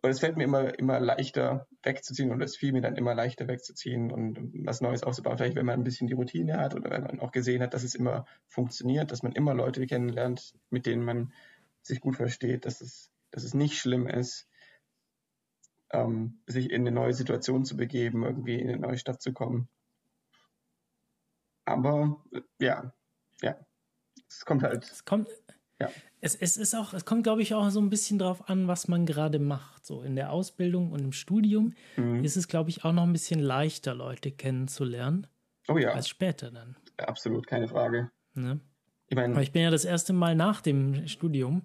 [0.00, 3.48] und es fällt mir immer, immer leichter wegzuziehen und es fiel mir dann immer leichter
[3.48, 5.36] wegzuziehen und, was Neues aufzubauen.
[5.38, 7.82] Vielleicht, wenn man ein bisschen die Routine hat oder wenn man auch gesehen hat, dass
[7.82, 11.32] es immer funktioniert, dass man immer Leute kennenlernt, mit denen man
[11.82, 14.48] sich gut versteht, dass es, dass es nicht schlimm ist,
[15.90, 19.68] ähm, sich in eine neue Situation zu begeben, irgendwie in eine neue Stadt zu kommen.
[21.64, 22.22] Aber
[22.60, 22.92] ja,
[23.42, 23.56] ja,
[24.28, 24.84] es kommt halt.
[24.84, 25.28] Es kommt,
[25.80, 25.90] ja.
[26.20, 28.88] Es, es ist auch, es kommt, glaube ich, auch so ein bisschen drauf an, was
[28.88, 29.86] man gerade macht.
[29.86, 32.24] So in der Ausbildung und im Studium mhm.
[32.24, 35.26] ist es, glaube ich, auch noch ein bisschen leichter, Leute kennenzulernen.
[35.68, 35.92] Oh ja.
[35.92, 36.76] Als später dann.
[36.96, 38.10] Absolut, keine Frage.
[38.34, 38.60] Ne?
[39.06, 41.62] Ich, mein, Aber ich bin ja das erste Mal nach dem Studium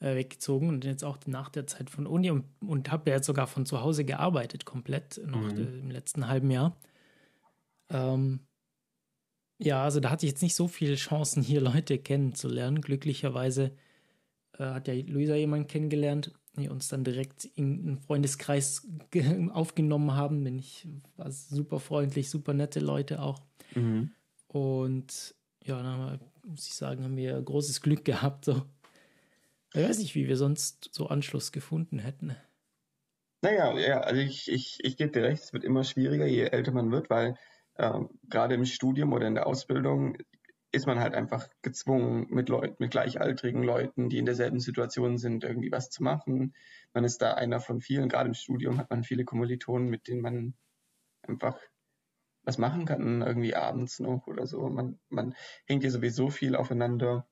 [0.00, 3.26] äh, weggezogen und jetzt auch nach der Zeit von Uni und, und habe ja jetzt
[3.26, 5.82] sogar von zu Hause gearbeitet, komplett noch mhm.
[5.82, 6.76] im letzten halben Jahr.
[7.88, 8.45] Ähm,
[9.58, 12.80] ja, also da hatte ich jetzt nicht so viele Chancen, hier Leute kennenzulernen.
[12.80, 13.72] Glücklicherweise
[14.58, 18.86] äh, hat ja Luisa jemanden kennengelernt, die uns dann direkt in einen Freundeskreis
[19.50, 20.44] aufgenommen haben.
[20.44, 23.40] Bin ich war super freundlich, super nette Leute auch.
[23.74, 24.12] Mhm.
[24.48, 28.44] Und ja, dann muss ich sagen, haben wir großes Glück gehabt.
[28.44, 28.62] So.
[29.74, 32.36] Ich weiß nicht, wie wir sonst so Anschluss gefunden hätten.
[33.42, 36.72] Naja, ja, also ich, ich, ich gebe dir recht, es wird immer schwieriger, je älter
[36.72, 37.36] man wird, weil
[37.78, 40.16] ähm, gerade im Studium oder in der Ausbildung
[40.72, 45.44] ist man halt einfach gezwungen, mit Leuten, mit gleichaltrigen Leuten, die in derselben Situation sind,
[45.44, 46.54] irgendwie was zu machen.
[46.92, 48.08] Man ist da einer von vielen.
[48.08, 50.54] Gerade im Studium hat man viele Kommilitonen, mit denen man
[51.22, 51.58] einfach
[52.42, 54.68] was machen kann, irgendwie abends noch oder so.
[54.68, 55.34] Man, man
[55.66, 57.26] hängt ja sowieso viel aufeinander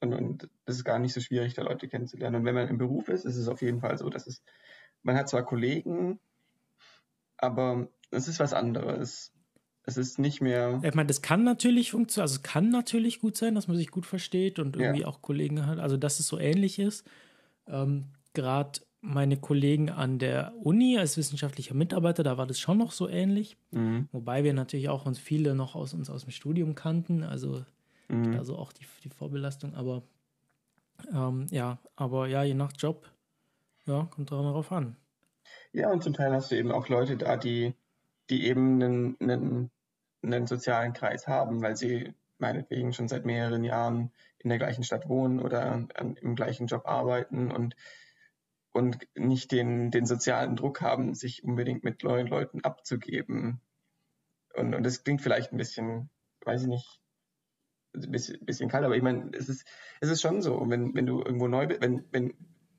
[0.00, 2.36] und, und es ist gar nicht so schwierig, da Leute kennenzulernen.
[2.36, 4.42] Und wenn man im Beruf ist, ist es auf jeden Fall so, dass es,
[5.02, 6.20] man hat zwar Kollegen,
[7.36, 9.32] aber es ist was anderes.
[9.88, 10.80] Es ist nicht mehr.
[10.82, 13.90] Ich meine, das kann natürlich funktionieren, also es kann natürlich gut sein, dass man sich
[13.90, 15.06] gut versteht und irgendwie ja.
[15.06, 17.08] auch Kollegen hat, also dass es so ähnlich ist.
[17.66, 22.92] Ähm, Gerade meine Kollegen an der Uni als wissenschaftlicher Mitarbeiter, da war das schon noch
[22.92, 23.56] so ähnlich.
[23.70, 24.10] Mhm.
[24.12, 27.64] Wobei wir natürlich auch uns viele noch aus uns aus dem Studium kannten, also
[28.08, 28.36] mhm.
[28.36, 30.02] also auch die, die Vorbelastung, aber
[31.14, 33.10] ähm, ja, aber ja, je nach Job,
[33.86, 34.96] ja, kommt darauf an.
[35.72, 37.72] Ja, und zum Teil hast du eben auch Leute da, die,
[38.28, 39.70] die eben einen, einen
[40.32, 45.08] einen sozialen Kreis haben, weil sie meinetwegen schon seit mehreren Jahren in der gleichen Stadt
[45.08, 47.74] wohnen oder an, im gleichen Job arbeiten und,
[48.72, 53.60] und nicht den, den sozialen Druck haben, sich unbedingt mit neuen Leuten abzugeben.
[54.54, 56.10] Und, und das klingt vielleicht ein bisschen,
[56.44, 57.00] weiß ich nicht,
[57.94, 59.66] ein bisschen, bisschen kalt, aber ich meine, es ist,
[60.00, 62.34] es ist schon so, wenn, wenn du irgendwo neu bist, wenn, wenn,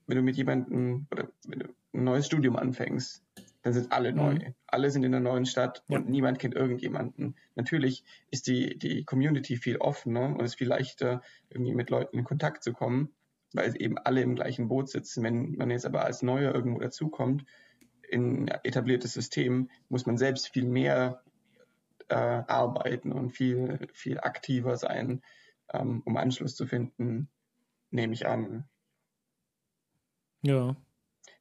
[0.08, 3.24] wenn du mit jemandem oder wenn du ein neues Studium anfängst,
[3.62, 4.36] dann sind alle neu.
[4.36, 4.56] Mhm.
[4.68, 5.98] Alle sind in der neuen Stadt ja.
[5.98, 7.36] und niemand kennt irgendjemanden.
[7.56, 12.18] Natürlich ist die, die Community viel offener und es ist viel leichter, irgendwie mit Leuten
[12.18, 13.14] in Kontakt zu kommen,
[13.54, 15.24] weil eben alle im gleichen Boot sitzen.
[15.24, 17.46] Wenn man jetzt aber als Neuer irgendwo dazukommt,
[18.10, 21.22] in etabliertes System, muss man selbst viel mehr
[22.08, 25.22] äh, arbeiten und viel, viel aktiver sein,
[25.72, 27.30] ähm, um Anschluss zu finden,
[27.92, 28.68] nehme ich an.
[30.42, 30.76] Ja,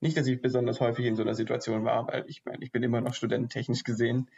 [0.01, 2.83] nicht, dass ich besonders häufig in so einer Situation war, weil ich meine, ich bin
[2.83, 4.31] immer noch Student technisch gesehen.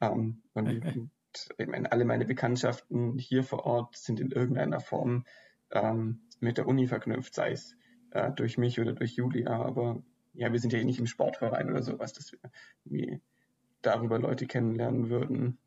[0.00, 1.10] Ähm, und, und,
[1.58, 5.24] ich meine, alle meine Bekanntschaften hier vor Ort sind in irgendeiner Form
[5.70, 7.76] ähm, mit der Uni verknüpft, sei es
[8.10, 9.50] äh, durch mich oder durch Julia.
[9.50, 12.36] Aber ja, wir sind ja eh nicht im Sportverein oder sowas, dass
[12.84, 13.20] wir
[13.82, 15.58] darüber Leute kennenlernen würden.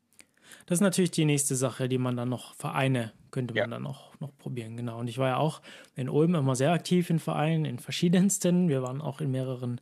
[0.66, 3.68] Das ist natürlich die nächste Sache, die man dann noch, Vereine könnte man ja.
[3.68, 5.00] dann noch, noch probieren, genau.
[5.00, 5.62] Und ich war ja auch
[5.96, 8.70] in Ulm immer sehr aktiv in Vereinen, in verschiedensten.
[8.70, 9.82] Wir waren auch in mehreren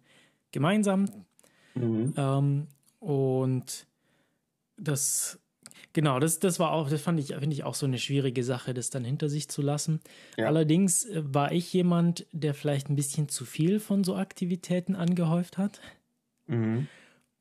[0.52, 1.06] gemeinsam.
[1.76, 2.14] Mhm.
[2.18, 2.68] Ähm,
[3.00, 3.88] und
[4.78, 5.40] das,
[5.94, 8.74] genau, das, das war auch, das fand ich, finde ich auch so eine schwierige Sache,
[8.74, 10.00] das dann hinter sich zu lassen.
[10.38, 10.48] Ja.
[10.48, 15.58] Allerdings äh, war ich jemand, der vielleicht ein bisschen zu viel von so Aktivitäten angehäuft
[15.58, 15.82] hat.
[16.48, 16.88] Mhm.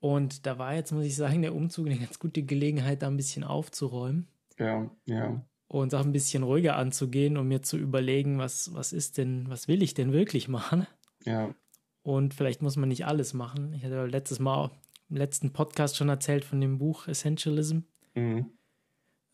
[0.05, 3.17] Und da war jetzt, muss ich sagen, der Umzug eine ganz gute Gelegenheit, da ein
[3.17, 4.29] bisschen aufzuräumen.
[4.59, 5.43] Ja, ja.
[5.67, 9.67] Und auch ein bisschen ruhiger anzugehen und mir zu überlegen, was, was ist denn, was
[9.67, 10.87] will ich denn wirklich machen?
[11.25, 11.55] Ja.
[12.03, 13.73] Und vielleicht muss man nicht alles machen.
[13.73, 14.71] Ich hatte letztes Mal
[15.09, 17.79] im letzten Podcast schon erzählt von dem Buch Essentialism.
[18.15, 18.51] Mhm.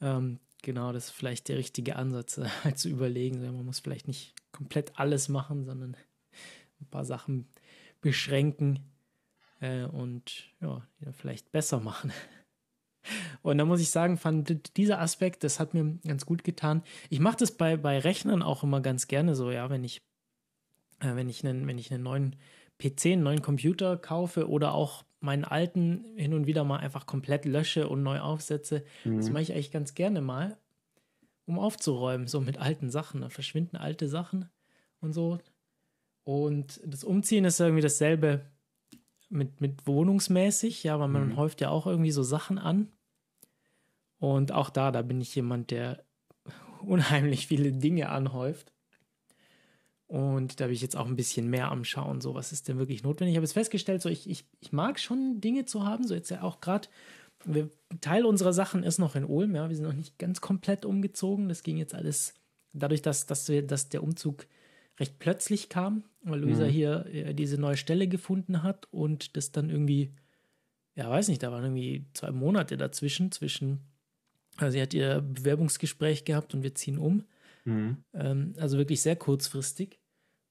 [0.00, 3.42] Ähm, genau, das ist vielleicht der richtige Ansatz, äh, zu überlegen.
[3.42, 5.96] Man muss vielleicht nicht komplett alles machen, sondern
[6.80, 7.48] ein paar Sachen
[8.00, 8.84] beschränken
[9.60, 12.12] äh, und ja, vielleicht besser machen.
[13.42, 16.82] Und da muss ich sagen, fand dieser Aspekt, das hat mir ganz gut getan.
[17.08, 20.02] Ich mache das bei, bei Rechnern auch immer ganz gerne so, ja, wenn ich,
[21.00, 22.36] äh, wenn ich einen, wenn ich einen neuen
[22.78, 27.44] PC, einen neuen Computer kaufe oder auch meinen alten hin und wieder mal einfach komplett
[27.44, 28.84] lösche und neu aufsetze.
[29.04, 29.16] Mhm.
[29.18, 30.56] Das mache ich eigentlich ganz gerne mal,
[31.46, 33.20] um aufzuräumen, so mit alten Sachen.
[33.20, 34.48] Da verschwinden alte Sachen
[35.00, 35.38] und so.
[36.24, 38.46] Und das Umziehen ist irgendwie dasselbe
[39.30, 41.36] mit, mit wohnungsmäßig, ja, weil man mhm.
[41.36, 42.88] häuft ja auch irgendwie so Sachen an.
[44.18, 46.04] Und auch da, da bin ich jemand, der
[46.82, 48.72] unheimlich viele Dinge anhäuft.
[50.06, 52.78] Und da bin ich jetzt auch ein bisschen mehr am Schauen, so was ist denn
[52.78, 53.32] wirklich notwendig.
[53.32, 56.30] Ich habe jetzt festgestellt, so ich, ich, ich mag schon Dinge zu haben, so jetzt
[56.30, 56.88] ja auch gerade,
[58.00, 61.48] Teil unserer Sachen ist noch in Ulm, ja, wir sind noch nicht ganz komplett umgezogen.
[61.48, 62.34] Das ging jetzt alles
[62.72, 64.46] dadurch, dass, dass, wir, dass der Umzug
[65.00, 66.70] recht plötzlich kam, weil Luisa mhm.
[66.70, 70.12] hier äh, diese neue Stelle gefunden hat und das dann irgendwie,
[70.94, 73.80] ja, weiß nicht, da waren irgendwie zwei Monate dazwischen, zwischen,
[74.58, 77.24] also sie hat ihr Bewerbungsgespräch gehabt und wir ziehen um.
[77.64, 78.04] Mhm.
[78.12, 79.98] Ähm, also wirklich sehr kurzfristig.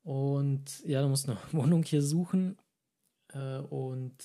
[0.04, 2.58] Und ja, du musst eine Wohnung hier suchen.
[3.34, 4.16] Äh, und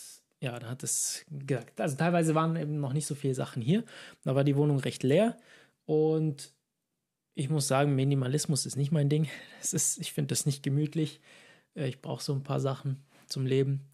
[0.40, 3.84] ja, dann hat es gesagt, also teilweise waren eben noch nicht so viele Sachen hier.
[4.24, 5.36] Da war die Wohnung recht leer.
[5.86, 6.54] Und
[7.34, 9.28] ich muss sagen, Minimalismus ist nicht mein Ding.
[9.60, 11.20] Es ist, ich finde das nicht gemütlich.
[11.74, 13.88] Äh, ich brauche so ein paar Sachen zum Leben.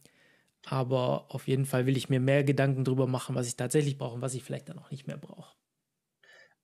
[0.67, 4.17] Aber auf jeden Fall will ich mir mehr Gedanken darüber machen, was ich tatsächlich brauche
[4.17, 5.57] und was ich vielleicht dann auch nicht mehr brauche.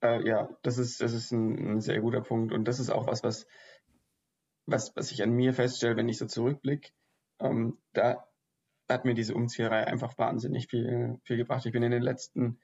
[0.03, 2.53] Äh, ja, das ist, das ist ein, ein, sehr guter Punkt.
[2.53, 3.47] Und das ist auch was, was
[4.67, 6.91] was, was ich an mir feststelle, wenn ich so zurückblicke,
[7.39, 8.27] ähm, da
[8.89, 11.65] hat mir diese Umzieherei einfach wahnsinnig viel, viel gebracht.
[11.65, 12.59] Ich bin in den letzten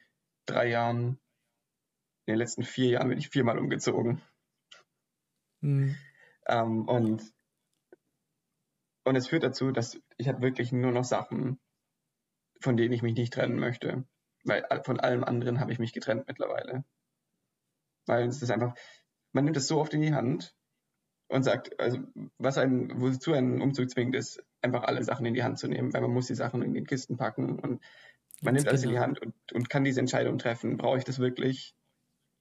[0.45, 1.19] drei Jahren,
[2.25, 4.21] in den letzten vier Jahren bin ich viermal umgezogen.
[5.61, 5.95] Mhm.
[6.47, 7.33] Ähm, und,
[9.05, 11.59] und es führt dazu, dass ich habe wirklich nur noch Sachen,
[12.61, 14.05] von denen ich mich nicht trennen möchte.
[14.45, 16.83] Weil von allem anderen habe ich mich getrennt mittlerweile.
[18.05, 18.75] Weil es ist einfach,
[19.31, 20.55] man nimmt es so oft in die Hand
[21.29, 21.99] und sagt, also
[22.37, 25.93] was einen, wozu einen Umzug zwingt, ist einfach alle Sachen in die Hand zu nehmen,
[25.93, 27.81] weil man muss die Sachen in den Kisten packen und
[28.41, 29.07] man nimmt alles in die genau.
[29.07, 30.77] Hand und, und kann diese Entscheidung treffen.
[30.77, 31.75] Brauche ich das wirklich?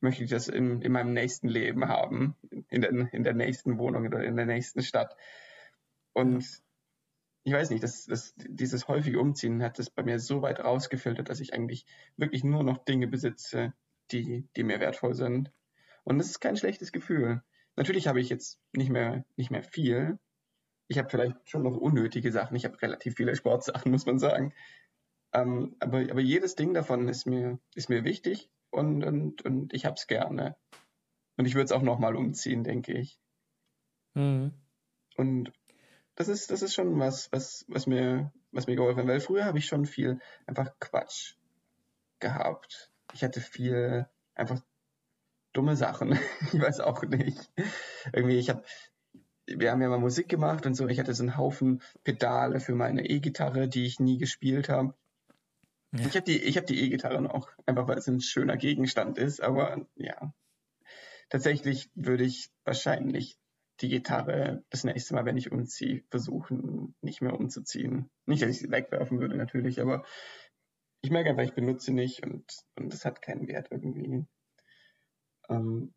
[0.03, 2.35] Möchte ich das in, in meinem nächsten Leben haben?
[2.69, 5.17] In der, in der nächsten Wohnung oder in der nächsten Stadt?
[6.13, 6.45] Und
[7.45, 11.29] ich weiß nicht, das, das, dieses häufige Umziehen hat das bei mir so weit rausgefiltert,
[11.29, 11.87] dass ich eigentlich
[12.17, 13.75] wirklich nur noch Dinge besitze,
[14.11, 15.53] die, die mir wertvoll sind.
[16.03, 17.43] Und das ist kein schlechtes Gefühl.
[17.77, 20.19] Natürlich habe ich jetzt nicht mehr, nicht mehr viel.
[20.89, 22.57] Ich habe vielleicht schon noch unnötige Sachen.
[22.57, 24.53] Ich habe relativ viele Sportsachen, muss man sagen.
[25.33, 29.85] Ähm, aber, aber jedes Ding davon ist mir, ist mir wichtig und, und, und ich
[29.85, 30.57] habe es gerne.
[31.37, 33.19] Und ich würde es auch nochmal umziehen, denke ich.
[34.15, 34.53] Mhm.
[35.17, 35.53] Und
[36.15, 39.09] das ist, das ist schon was, was, was mir, was mir geholfen hat.
[39.09, 41.37] Weil früher habe ich schon viel einfach Quatsch
[42.19, 42.91] gehabt.
[43.13, 44.61] Ich hatte viel einfach
[45.53, 46.13] dumme Sachen.
[46.53, 47.53] ich weiß auch nicht.
[48.13, 48.63] Irgendwie, ich habe,
[49.47, 50.89] wir haben ja mal Musik gemacht und so.
[50.89, 54.95] Ich hatte so einen Haufen Pedale für meine E-Gitarre, die ich nie gespielt habe.
[55.93, 56.07] Ja.
[56.07, 59.43] Ich habe die, ich habe die E-Gitarre noch, einfach weil es ein schöner Gegenstand ist.
[59.43, 60.33] Aber ja,
[61.29, 63.39] tatsächlich würde ich wahrscheinlich
[63.81, 68.11] die Gitarre das nächste Mal, wenn ich umziehe, versuchen, nicht mehr umzuziehen.
[68.27, 70.05] Nicht, dass ich sie wegwerfen würde, natürlich, aber
[71.03, 72.45] ich merke einfach, ich benutze sie nicht und,
[72.77, 74.25] und das hat keinen Wert irgendwie.
[75.49, 75.93] Ähm,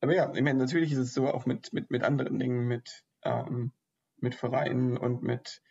[0.00, 3.04] aber ja, ich meine, natürlich ist es so auch mit, mit, mit anderen Dingen, mit,
[3.22, 3.72] ähm,
[4.18, 5.62] mit Vereinen und mit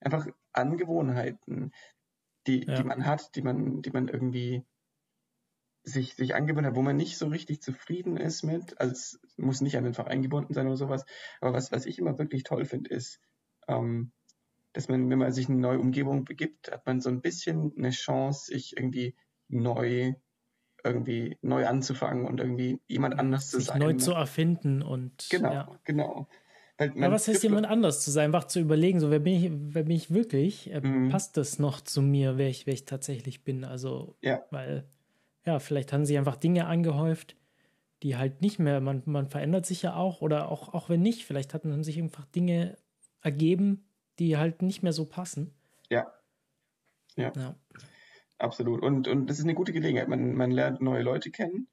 [0.00, 1.72] einfach Angewohnheiten,
[2.48, 2.76] die, ja.
[2.76, 4.64] die man hat, die man, die man irgendwie
[5.84, 9.60] sich, sich angewöhnt hat, wo man nicht so richtig zufrieden ist mit, also es muss
[9.60, 11.04] nicht an den Verein gebunden sein oder sowas,
[11.40, 13.20] aber was, was ich immer wirklich toll finde, ist,
[13.68, 14.12] ähm,
[14.72, 17.72] dass man, wenn man sich in eine neue Umgebung begibt, hat man so ein bisschen
[17.76, 19.14] eine Chance, sich irgendwie
[19.48, 20.14] neu
[20.84, 23.80] irgendwie neu anzufangen und irgendwie jemand anders zu Sich sein.
[23.80, 25.80] Neu zu erfinden und genau, ja.
[25.84, 26.28] genau.
[26.80, 28.26] Ja, was heißt jemand anders zu sein?
[28.26, 30.70] Einfach zu überlegen, so wer bin ich, wer bin ich wirklich?
[30.72, 31.08] Äh, mhm.
[31.08, 33.64] Passt das noch zu mir, wer ich, wer ich tatsächlich bin?
[33.64, 34.44] Also, ja.
[34.50, 34.84] weil,
[35.44, 37.34] ja, vielleicht haben sich einfach Dinge angehäuft,
[38.04, 41.24] die halt nicht mehr, man, man verändert sich ja auch, oder auch, auch wenn nicht,
[41.24, 42.78] vielleicht hatten, haben sich einfach Dinge
[43.22, 43.84] ergeben,
[44.20, 45.52] die halt nicht mehr so passen.
[45.90, 46.12] Ja.
[47.16, 47.32] Ja.
[47.34, 47.56] ja.
[48.38, 48.82] Absolut.
[48.82, 50.06] Und, und das ist eine gute Gelegenheit.
[50.06, 51.66] Man, man lernt neue Leute kennen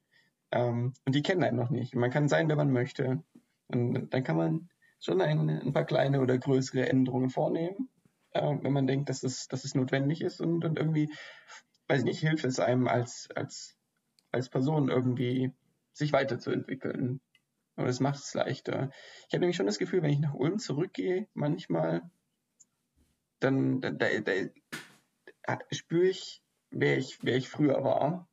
[0.50, 1.94] ähm, und die kennen einen noch nicht.
[1.94, 3.22] Man kann sein, wer man möchte.
[3.68, 4.68] Und dann kann man
[5.00, 7.88] schon ein, ein paar kleine oder größere Änderungen vornehmen,
[8.32, 11.10] äh, wenn man denkt, dass es, dass es notwendig ist und, und irgendwie,
[11.88, 13.76] weiß ich nicht, hilft es einem als, als,
[14.32, 15.52] als Person irgendwie
[15.92, 17.20] sich weiterzuentwickeln.
[17.76, 18.90] Und es macht es leichter.
[19.28, 22.10] Ich habe nämlich schon das Gefühl, wenn ich nach Ulm zurückgehe, manchmal,
[23.38, 28.28] dann da, da, da spüre ich, wer ich, wer ich früher war.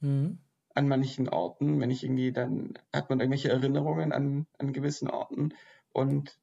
[0.00, 0.38] Mhm.
[0.74, 5.54] An manchen Orten, wenn ich irgendwie, dann hat man irgendwelche Erinnerungen an, an gewissen Orten.
[5.92, 6.38] Und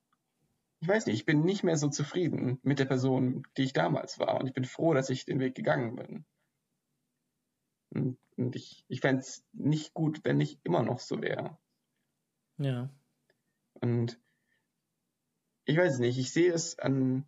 [0.82, 4.20] ich weiß nicht, ich bin nicht mehr so zufrieden mit der Person, die ich damals
[4.20, 4.40] war.
[4.40, 6.26] Und ich bin froh, dass ich den Weg gegangen bin.
[7.90, 11.58] Und, und ich, ich fände es nicht gut, wenn ich immer noch so wäre.
[12.58, 12.90] Ja.
[13.82, 14.20] Und
[15.66, 17.28] ich weiß nicht, ich sehe es an,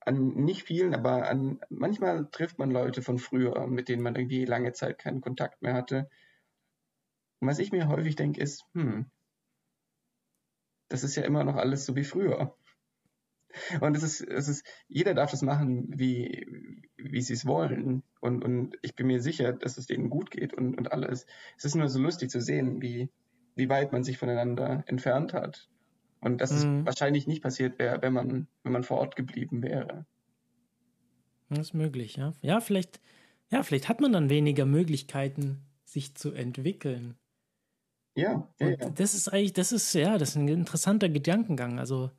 [0.00, 4.44] an nicht vielen, aber an manchmal trifft man Leute von früher, mit denen man irgendwie
[4.44, 6.08] lange Zeit keinen Kontakt mehr hatte.
[7.40, 9.10] Und was ich mir häufig denke, ist, hm,
[10.90, 12.54] das ist ja immer noch alles so wie früher.
[13.80, 16.46] Und es ist, es ist, jeder darf das machen, wie,
[16.96, 18.02] wie sie es wollen.
[18.20, 21.26] Und, und ich bin mir sicher, dass es denen gut geht und, und alles.
[21.56, 23.08] Es ist nur so lustig zu sehen, wie,
[23.56, 25.68] wie weit man sich voneinander entfernt hat.
[26.20, 26.80] Und dass mhm.
[26.80, 30.06] es wahrscheinlich nicht passiert wäre, wenn man, wenn man vor Ort geblieben wäre.
[31.48, 32.32] Das ist möglich, ja.
[32.42, 33.00] Ja, vielleicht,
[33.50, 37.16] ja, vielleicht hat man dann weniger Möglichkeiten, sich zu entwickeln.
[38.14, 38.90] Ja, ja, ja.
[38.90, 41.78] Das ist eigentlich, das ist, ja, das ist ein interessanter Gedankengang.
[41.78, 42.10] Also,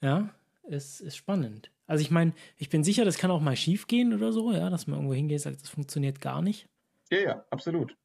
[0.00, 0.30] ja,
[0.64, 1.70] es ist spannend.
[1.86, 4.70] Also ich meine, ich bin sicher, das kann auch mal schief gehen oder so, ja,
[4.70, 6.68] dass man irgendwo hingeht und sagt, das funktioniert gar nicht.
[7.10, 7.96] Ja, ja, absolut.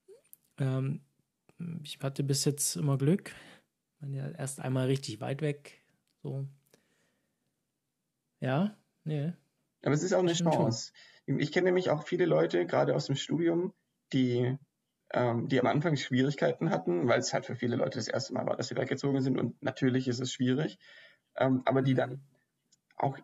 [0.58, 1.02] Ähm,
[1.84, 3.34] ich hatte bis jetzt immer Glück.
[3.96, 5.82] Ich meine, ja, erst einmal richtig weit weg.
[6.22, 6.46] So.
[8.42, 9.34] Ja, nee.
[9.84, 10.92] Aber es ist auch eine Chance.
[11.26, 13.74] Ich kenne nämlich auch viele Leute, gerade aus dem Studium,
[14.12, 14.58] die
[15.12, 18.46] ähm, die am Anfang Schwierigkeiten hatten, weil es halt für viele Leute das erste Mal
[18.46, 20.78] war, dass sie weggezogen sind und natürlich ist es schwierig,
[21.36, 22.22] ähm, aber die dann
[22.96, 23.18] auch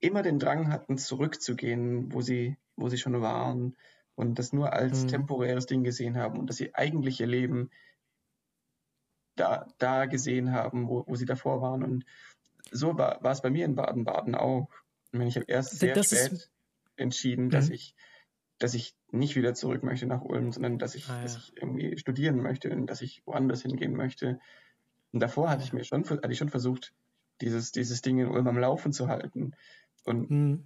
[0.00, 3.76] immer den Drang hatten, zurückzugehen, wo sie, wo sie schon waren
[4.14, 5.08] und das nur als mhm.
[5.08, 7.70] temporäres Ding gesehen haben und dass sie eigentlich ihr Leben
[9.36, 11.82] da, da gesehen haben, wo, wo sie davor waren.
[11.82, 12.04] Und
[12.70, 14.68] so war, war es bei mir in Baden-Baden auch.
[15.12, 16.50] Ich habe erst sehr das spät
[16.96, 17.74] entschieden, dass mhm.
[17.74, 17.94] ich
[18.58, 21.22] dass ich nicht wieder zurück möchte nach Ulm, sondern dass ich, ah, ja.
[21.22, 24.40] dass ich irgendwie studieren möchte und dass ich woanders hingehen möchte.
[25.12, 26.92] Und davor hatte ich mir schon, hatte ich schon versucht,
[27.40, 29.54] dieses, dieses Ding in Ulm am Laufen zu halten.
[30.04, 30.64] Und mhm.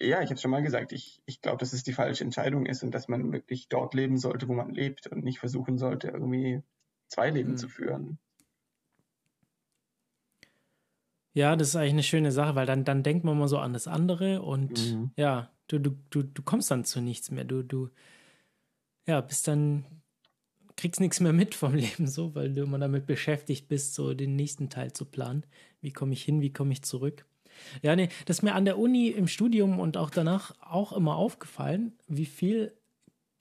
[0.00, 2.82] ja, ich habe schon mal gesagt, ich, ich glaube, dass es die falsche Entscheidung ist
[2.82, 6.62] und dass man wirklich dort leben sollte, wo man lebt und nicht versuchen sollte, irgendwie
[7.08, 7.56] zwei Leben mhm.
[7.56, 8.18] zu führen.
[11.34, 13.72] Ja, das ist eigentlich eine schöne Sache, weil dann, dann denkt man mal so an
[13.72, 15.12] das andere und mhm.
[15.16, 17.44] ja, du, du, du, du kommst dann zu nichts mehr.
[17.44, 17.88] Du, du,
[19.06, 19.84] ja, bist dann,
[20.76, 24.36] kriegst nichts mehr mit vom Leben so, weil du immer damit beschäftigt bist, so den
[24.36, 25.44] nächsten Teil zu planen.
[25.80, 27.26] Wie komme ich hin, wie komme ich zurück?
[27.82, 31.16] Ja, nee, das ist mir an der Uni im Studium und auch danach auch immer
[31.16, 32.72] aufgefallen, wie viel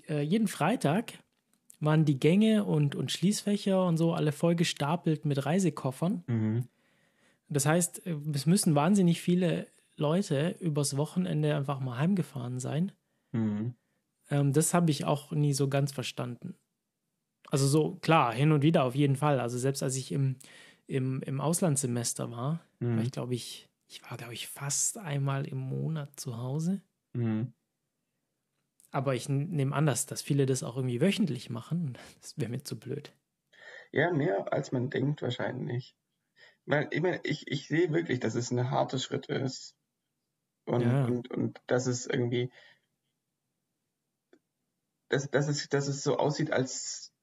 [0.09, 1.13] äh, jeden Freitag
[1.79, 6.23] waren die Gänge und, und Schließfächer und so alle voll gestapelt mit Reisekoffern.
[6.27, 6.67] Mhm.
[7.49, 12.91] Das heißt, äh, es müssen wahnsinnig viele Leute übers Wochenende einfach mal heimgefahren sein.
[13.31, 13.75] Mhm.
[14.29, 16.55] Ähm, das habe ich auch nie so ganz verstanden.
[17.49, 19.39] Also so, klar, hin und wieder auf jeden Fall.
[19.39, 20.37] Also selbst als ich im,
[20.87, 22.97] im, im Auslandssemester war, mhm.
[22.97, 26.81] war ich, glaube ich, ich war, glaube ich, fast einmal im Monat zu Hause.
[27.13, 27.53] Mhm.
[28.91, 31.97] Aber ich nehme an, dass, dass viele das auch irgendwie wöchentlich machen.
[32.21, 33.13] Das wäre mir zu blöd.
[33.91, 35.95] Ja, mehr als man denkt wahrscheinlich.
[36.65, 39.75] Weil ich, meine, ich, ich sehe wirklich, dass es ein harter Schritt ist.
[40.65, 41.05] Und, ja.
[41.05, 42.51] und, und dass es irgendwie,
[45.09, 47.13] dass, dass, es, dass es so aussieht, als,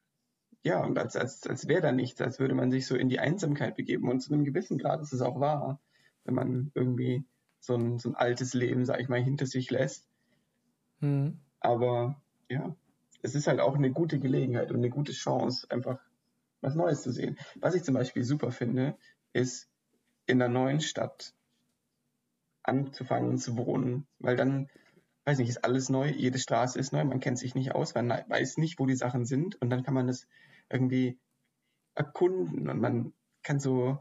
[0.63, 3.21] ja, und als, als, als wäre da nichts, als würde man sich so in die
[3.21, 4.11] Einsamkeit begeben.
[4.11, 5.81] Und zu einem gewissen Grad ist es auch wahr,
[6.25, 7.25] wenn man irgendwie
[7.61, 10.09] so ein, so ein altes Leben, sag ich mal, hinter sich lässt.
[11.01, 11.41] Mhm.
[11.61, 12.77] Aber ja,
[13.23, 16.01] es ist halt auch eine gute Gelegenheit und eine gute Chance, einfach
[16.61, 17.39] was Neues zu sehen.
[17.57, 18.97] Was ich zum Beispiel super finde,
[19.33, 19.71] ist
[20.27, 21.35] in der neuen Stadt
[22.63, 24.69] anzufangen zu wohnen, weil dann
[25.29, 28.09] weiß nicht, ist alles neu, jede Straße ist neu, man kennt sich nicht aus, man
[28.09, 30.27] weiß nicht, wo die Sachen sind und dann kann man das
[30.71, 31.19] irgendwie
[31.95, 33.99] erkunden und man kann so,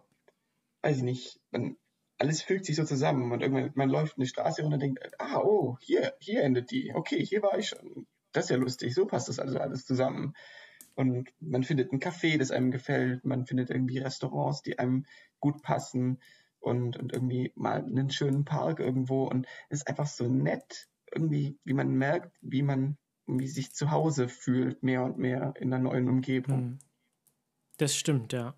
[0.84, 1.76] weiß ich nicht, man,
[2.17, 5.39] alles fügt sich so zusammen und irgendwann, man läuft eine Straße runter und denkt, ah,
[5.39, 9.06] oh, hier, hier endet die, okay, hier war ich schon, das ist ja lustig, so
[9.06, 10.34] passt das also alles zusammen.
[10.96, 15.06] Und man findet ein Café, das einem gefällt, man findet irgendwie Restaurants, die einem
[15.39, 16.20] gut passen
[16.60, 21.58] und, und irgendwie mal einen schönen Park irgendwo und es ist einfach so nett, irgendwie,
[21.63, 25.80] wie man merkt, wie man wie sich zu Hause fühlt, mehr und mehr in der
[25.80, 26.58] neuen Umgebung.
[26.58, 26.80] Hm.
[27.78, 28.56] Das stimmt, ja.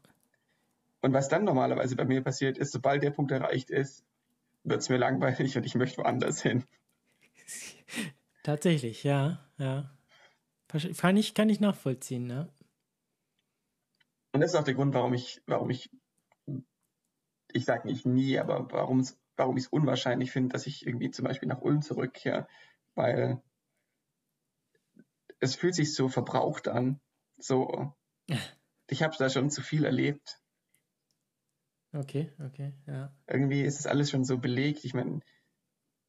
[1.02, 4.06] Und was dann normalerweise bei mir passiert ist, sobald der Punkt erreicht ist,
[4.64, 6.64] wird es mir langweilig und ich möchte woanders hin.
[8.44, 9.90] Tatsächlich, ja, ja.
[10.98, 12.48] Kann ich, kann ich nachvollziehen, ne?
[14.32, 15.90] Und das ist auch der Grund, warum ich, warum ich,
[17.52, 19.06] ich sage nicht nie, aber warum
[19.40, 22.48] warum ich es unwahrscheinlich finde, dass ich irgendwie zum Beispiel nach Ulm zurückkehre,
[22.94, 23.42] weil
[25.40, 27.00] es fühlt sich so verbraucht an.
[27.38, 27.96] So,
[28.90, 30.42] ich habe da schon zu viel erlebt.
[31.94, 33.16] Okay, okay, ja.
[33.26, 34.84] Irgendwie ist es alles schon so belegt.
[34.84, 35.22] Ich meine,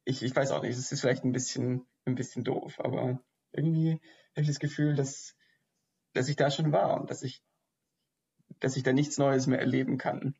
[0.04, 3.22] ich, ich weiß auch nicht, es ist vielleicht ein bisschen, ein bisschen doof, aber
[3.52, 3.92] irgendwie
[4.32, 5.36] habe ich das Gefühl, dass,
[6.12, 7.42] dass ich da schon war und dass ich,
[8.58, 10.34] dass ich da nichts Neues mehr erleben kann.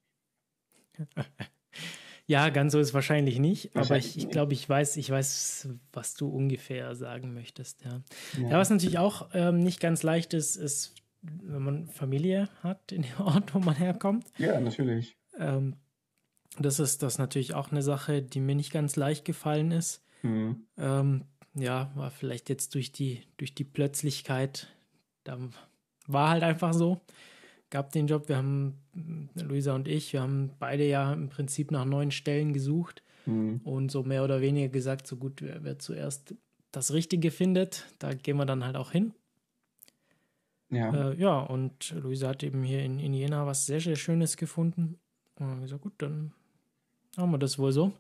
[2.30, 5.68] Ja, ganz so ist wahrscheinlich nicht, wahrscheinlich aber ich, ich glaube, ich weiß, ich weiß,
[5.92, 7.84] was du ungefähr sagen möchtest.
[7.84, 8.02] Ja,
[8.40, 8.50] ja.
[8.50, 13.02] ja was natürlich auch ähm, nicht ganz leicht ist, ist, wenn man Familie hat in
[13.02, 14.28] dem Ort, wo man herkommt.
[14.38, 15.16] Ja, natürlich.
[15.40, 15.74] Ähm,
[16.56, 20.04] das ist das natürlich auch eine Sache, die mir nicht ganz leicht gefallen ist.
[20.22, 20.66] Mhm.
[20.78, 21.24] Ähm,
[21.54, 24.68] ja, war vielleicht jetzt durch die, durch die Plötzlichkeit,
[25.24, 25.36] da
[26.06, 27.00] war halt einfach so
[27.70, 28.28] gab den Job.
[28.28, 28.78] Wir haben,
[29.34, 33.60] Luisa und ich, wir haben beide ja im Prinzip nach neuen Stellen gesucht mhm.
[33.64, 36.34] und so mehr oder weniger gesagt, so gut, wer, wer, zuerst
[36.72, 39.12] das Richtige findet, da gehen wir dann halt auch hin.
[40.70, 44.36] Ja, äh, ja und Luisa hat eben hier in, in Jena was sehr, sehr Schönes
[44.36, 44.98] gefunden.
[45.36, 46.32] Und haben gesagt, gut, dann
[47.16, 47.92] haben wir das wohl so.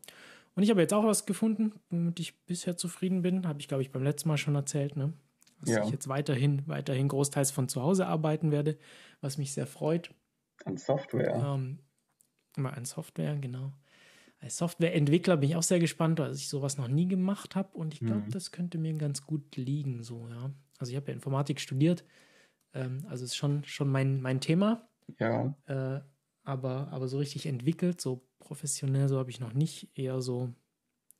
[0.54, 3.46] Und ich habe jetzt auch was gefunden, womit ich bisher zufrieden bin.
[3.46, 4.96] Habe ich, glaube ich, beim letzten Mal schon erzählt.
[4.96, 5.12] Ne?
[5.60, 5.84] Dass ja.
[5.84, 8.78] ich jetzt weiterhin, weiterhin großteils von zu Hause arbeiten werde,
[9.20, 10.14] was mich sehr freut.
[10.64, 11.34] An Software.
[11.34, 11.78] Ähm,
[12.56, 13.72] an Software, genau.
[14.40, 17.92] Als Softwareentwickler bin ich auch sehr gespannt, weil ich sowas noch nie gemacht habe und
[17.92, 18.30] ich glaube, mhm.
[18.30, 20.50] das könnte mir ganz gut liegen, so, ja.
[20.78, 22.04] Also ich habe ja Informatik studiert,
[22.72, 24.88] ähm, also ist schon, schon mein, mein Thema.
[25.18, 25.54] Ja.
[25.66, 26.00] Äh,
[26.42, 30.54] aber, aber so richtig entwickelt, so professionell, so habe ich noch nicht, eher so,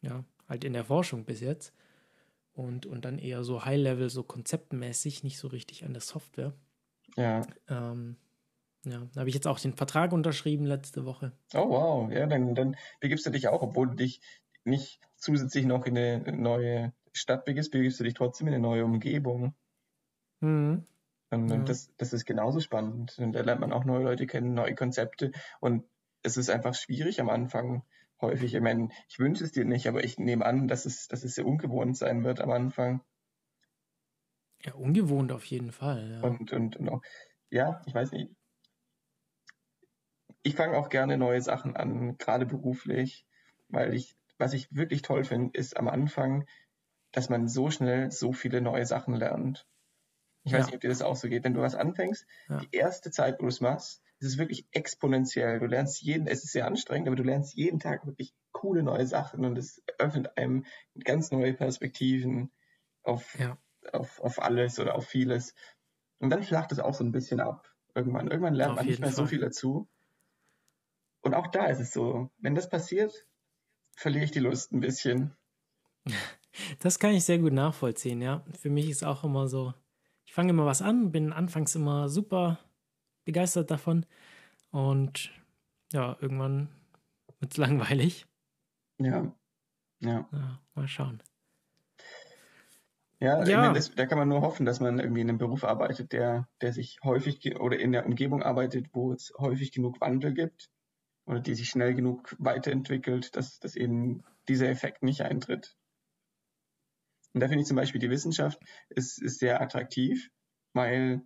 [0.00, 1.74] ja, halt in der Forschung bis jetzt
[2.53, 6.53] und, und dann eher so High-Level, so konzeptmäßig, nicht so richtig an der Software.
[7.17, 7.43] Ja.
[7.69, 8.17] Ähm,
[8.85, 11.33] ja, da habe ich jetzt auch den Vertrag unterschrieben letzte Woche.
[11.55, 14.21] Oh wow, ja, dann, dann begibst du dich auch, obwohl du dich
[14.65, 18.85] nicht zusätzlich noch in eine neue Stadt begibst, begibst du dich trotzdem in eine neue
[18.85, 19.55] Umgebung.
[20.41, 20.87] Mhm.
[21.31, 21.59] Und, ja.
[21.59, 23.19] das, das ist genauso spannend.
[23.19, 25.33] Und da lernt man auch neue Leute kennen, neue Konzepte.
[25.61, 25.85] Und
[26.23, 27.83] es ist einfach schwierig am Anfang,
[28.21, 28.55] häufig.
[28.55, 31.35] Ich meine, ich wünsche es dir nicht, aber ich nehme an, dass es, dass es
[31.35, 33.01] sehr ungewohnt sein wird am Anfang.
[34.63, 36.11] Ja, ungewohnt auf jeden Fall.
[36.13, 36.29] Ja.
[36.29, 37.03] Und, und, und auch,
[37.51, 38.31] ja, ich weiß nicht.
[40.43, 43.27] Ich fange auch gerne neue Sachen an, gerade beruflich,
[43.69, 46.47] weil ich, was ich wirklich toll finde, ist am Anfang,
[47.13, 49.67] dass man so schnell so viele neue Sachen lernt.
[50.45, 51.45] Ich weiß nicht, ob dir das auch so geht.
[51.45, 52.59] Wenn du was anfängst, ja.
[52.59, 55.59] die erste Zeit, wo du es machst, es ist wirklich exponentiell.
[55.61, 59.07] Du lernst jeden, es ist sehr anstrengend, aber du lernst jeden Tag wirklich coole neue
[59.07, 60.67] Sachen und es öffnet einem
[61.03, 62.51] ganz neue Perspektiven
[63.03, 63.57] auf, ja.
[63.93, 65.55] auf, auf alles oder auf vieles.
[66.19, 67.75] Und dann flacht es auch so ein bisschen ab.
[67.95, 68.29] Irgendwann.
[68.29, 69.17] Irgendwann lernt auf man nicht mehr Fall.
[69.17, 69.89] so viel dazu.
[71.23, 73.27] Und auch da ist es so, wenn das passiert,
[73.97, 75.35] verliere ich die Lust ein bisschen.
[76.81, 78.45] Das kann ich sehr gut nachvollziehen, ja.
[78.59, 79.73] Für mich ist auch immer so,
[80.25, 82.59] ich fange immer was an, bin anfangs immer super
[83.25, 84.07] begeistert davon.
[84.71, 85.33] Und
[85.93, 86.69] ja, irgendwann
[87.39, 88.27] wird es langweilig.
[88.99, 89.33] Ja.
[90.01, 90.29] ja.
[90.31, 90.61] Ja.
[90.75, 91.23] Mal schauen.
[93.21, 93.73] Ja, ja.
[93.73, 96.73] Das, da kann man nur hoffen, dass man irgendwie in einem Beruf arbeitet, der, der
[96.73, 100.71] sich häufig oder in der Umgebung arbeitet, wo es häufig genug Wandel gibt
[101.27, 105.77] oder die sich schnell genug weiterentwickelt, dass, dass eben dieser Effekt nicht eintritt.
[107.35, 108.59] Und da finde ich zum Beispiel die Wissenschaft
[108.89, 110.31] ist, ist sehr attraktiv,
[110.73, 111.23] weil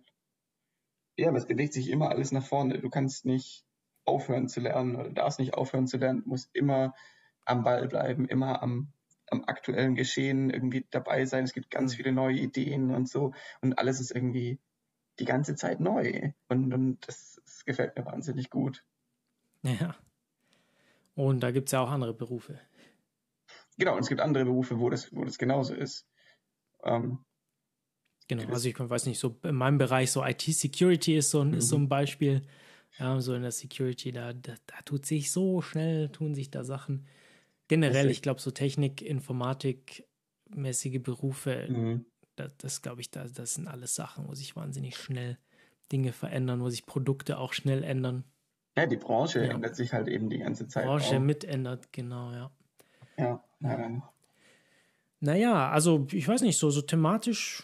[1.17, 2.79] ja, aber es bewegt sich immer alles nach vorne.
[2.79, 3.65] Du kannst nicht
[4.03, 6.23] aufhören zu lernen oder darfst nicht aufhören zu lernen.
[6.23, 6.93] Du musst immer
[7.45, 8.91] am Ball bleiben, immer am,
[9.27, 11.43] am aktuellen Geschehen irgendwie dabei sein.
[11.43, 11.97] Es gibt ganz mhm.
[11.97, 13.33] viele neue Ideen und so.
[13.61, 14.59] Und alles ist irgendwie
[15.19, 16.33] die ganze Zeit neu.
[16.49, 18.83] Und, und das, das gefällt mir wahnsinnig gut.
[19.63, 19.95] Ja.
[21.15, 22.59] Und da gibt es ja auch andere Berufe.
[23.77, 26.05] genau, und es gibt andere Berufe, wo das, wo das genauso ist.
[26.83, 27.23] Ähm,
[28.27, 31.57] genau, also ich weiß nicht, so in meinem Bereich, so IT-Security ist so ein, mhm.
[31.57, 31.89] ist so ein mhm.
[31.89, 32.41] Beispiel.
[32.99, 36.63] Ja, so in der Security, da, da, da, tut sich so schnell, tun sich da
[36.63, 37.05] Sachen.
[37.67, 40.07] Generell, ich glaube, so Technik, Informatik,
[40.49, 42.05] mäßige Berufe, mhm.
[42.37, 45.37] das, das glaube ich, da, das sind alles Sachen, wo sich wahnsinnig schnell
[45.91, 48.23] Dinge verändern, wo sich Produkte auch schnell ändern.
[48.77, 49.53] Ja, die Branche ja.
[49.53, 50.85] ändert sich halt eben die ganze Zeit.
[50.85, 51.21] Branche auch.
[51.21, 52.51] mitändert, genau, ja.
[53.17, 54.13] Ja, ja.
[55.19, 57.63] Naja, also ich weiß nicht, so, so thematisch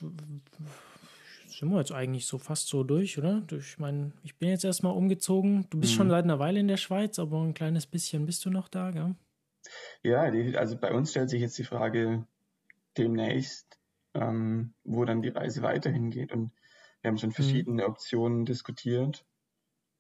[1.62, 3.43] sind wir jetzt eigentlich so fast so durch, oder?
[3.52, 5.68] Ich meine, ich bin jetzt erstmal umgezogen.
[5.70, 5.97] Du bist mhm.
[5.97, 8.89] schon seit einer Weile in der Schweiz, aber ein kleines bisschen bist du noch da,
[8.89, 9.14] gell?
[10.02, 10.22] Ja,
[10.58, 12.26] also bei uns stellt sich jetzt die Frage
[12.97, 13.78] demnächst,
[14.16, 16.32] ähm, wo dann die Reise weiterhin geht.
[16.32, 16.52] Und
[17.02, 17.34] wir haben schon mhm.
[17.34, 17.89] verschiedene mhm.
[17.89, 19.24] Optionen diskutiert.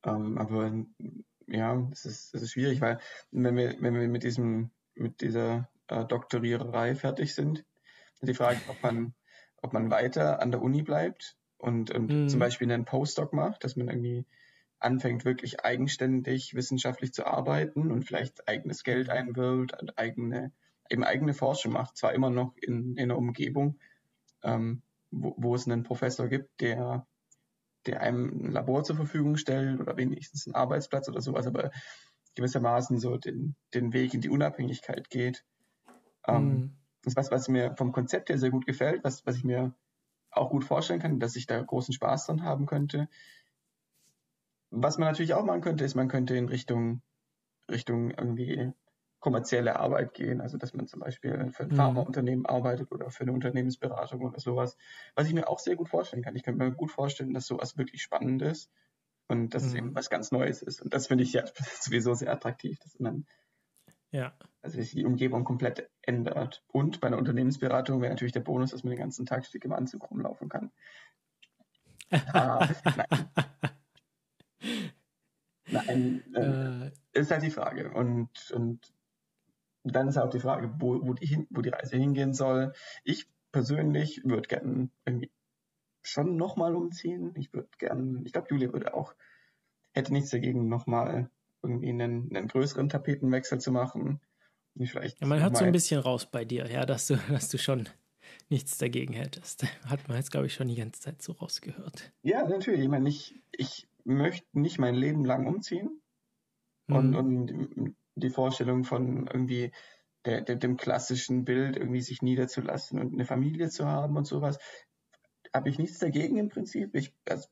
[0.03, 0.73] Ähm, aber
[1.45, 2.99] ja, es ist, es ist schwierig, weil
[3.29, 7.65] wenn wir, wenn wir mit diesem, mit dieser äh, Doktoriererei fertig sind,
[8.21, 9.13] die Frage, ob man,
[9.61, 12.29] ob man weiter an der Uni bleibt und, und mhm.
[12.29, 14.25] zum Beispiel einen Postdoc macht, dass man irgendwie
[14.79, 20.51] anfängt, wirklich eigenständig wissenschaftlich zu arbeiten und vielleicht eigenes Geld einwirft, eigene,
[20.89, 23.79] eben eigene Forschung macht, zwar immer noch in, in einer Umgebung,
[24.43, 24.81] ähm,
[25.11, 27.05] wo, wo es einen Professor gibt, der
[27.85, 31.71] der einem ein Labor zur Verfügung stellt oder wenigstens einen Arbeitsplatz oder sowas, aber
[32.35, 35.43] gewissermaßen so den, den Weg in die Unabhängigkeit geht.
[36.27, 36.75] Ähm, mhm.
[37.03, 39.73] Das ist was, was mir vom Konzept her sehr gut gefällt, was, was ich mir
[40.31, 43.09] auch gut vorstellen kann, dass ich da großen Spaß dran haben könnte.
[44.69, 47.01] Was man natürlich auch machen könnte, ist, man könnte in Richtung,
[47.69, 48.71] Richtung irgendwie
[49.19, 51.75] kommerzielle Arbeit gehen, also dass man zum Beispiel für ein mhm.
[51.75, 54.77] Pharmaunternehmen arbeitet oder für eine Unternehmensberatung oder sowas,
[55.15, 56.35] was ich mir auch sehr gut vorstellen kann.
[56.35, 58.71] Ich könnte mir gut vorstellen, dass sowas wirklich spannend ist
[59.27, 59.69] und dass mhm.
[59.69, 60.81] es eben was ganz Neues ist.
[60.81, 61.43] Und das finde ich ja
[61.79, 63.25] sowieso sehr attraktiv, dass man
[64.11, 64.33] ja.
[64.61, 66.63] also sich die Umgebung komplett ändert.
[66.67, 69.73] Und bei einer Unternehmensberatung wäre natürlich der Bonus, dass man den ganzen Tag Stück im
[69.73, 70.71] Anzug rumlaufen kann.
[72.33, 73.29] ah, nein.
[75.71, 77.91] Nein, äh, äh, ist halt die Frage.
[77.91, 78.93] Und, und
[79.83, 82.73] dann ist auch die Frage, wo, wo, die, wo die Reise hingehen soll.
[83.03, 85.31] Ich persönlich würde gerne irgendwie
[86.03, 87.33] schon nochmal umziehen.
[87.35, 89.15] Ich würde gerne, ich glaube, Julia würde auch,
[89.93, 91.29] hätte nichts dagegen, nochmal
[91.63, 94.19] irgendwie einen, einen größeren Tapetenwechsel zu machen.
[94.77, 97.57] Vielleicht ja, man hört so ein bisschen raus bei dir, ja, dass du, dass du
[97.57, 97.89] schon
[98.49, 99.63] nichts dagegen hättest.
[99.85, 102.13] Hat man jetzt, glaube ich, schon die ganze Zeit so rausgehört.
[102.23, 102.81] Ja, natürlich.
[102.81, 106.01] Ich meine, ich, ich möchte nicht mein Leben lang umziehen.
[106.87, 106.95] Mhm.
[106.95, 109.71] Und, und die Vorstellung von irgendwie
[110.25, 114.59] der, der, dem klassischen Bild, irgendwie sich niederzulassen und eine Familie zu haben und sowas,
[115.53, 116.95] habe ich nichts dagegen im Prinzip.
[116.95, 117.47] Ich, also,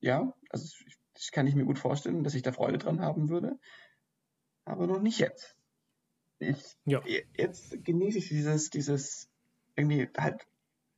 [0.00, 0.66] ja, also
[1.20, 3.58] das kann ich mir gut vorstellen, dass ich da Freude dran haben würde.
[4.64, 5.56] Aber noch nicht jetzt.
[6.38, 7.02] Ich, ja.
[7.36, 9.28] Jetzt genieße ich dieses, dieses
[9.76, 10.46] irgendwie halt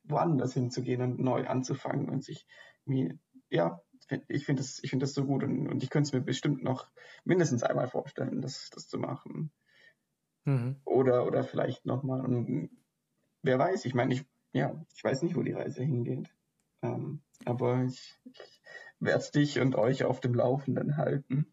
[0.05, 2.47] woanders hinzugehen und neu anzufangen und sich
[2.87, 3.18] irgendwie,
[3.51, 3.83] ja,
[4.29, 6.89] ich finde das, find das so gut und, und ich könnte es mir bestimmt noch
[7.25, 9.51] mindestens einmal vorstellen, das, das zu machen.
[10.45, 10.81] Mhm.
[10.85, 12.20] Oder, oder vielleicht nochmal.
[12.20, 12.70] Und
[13.43, 16.33] wer weiß, ich meine, ich, ja, ich weiß nicht, wo die Reise hingeht.
[16.83, 18.62] Ähm, aber ich, ich
[19.03, 21.46] werde dich und euch auf dem Laufenden halten.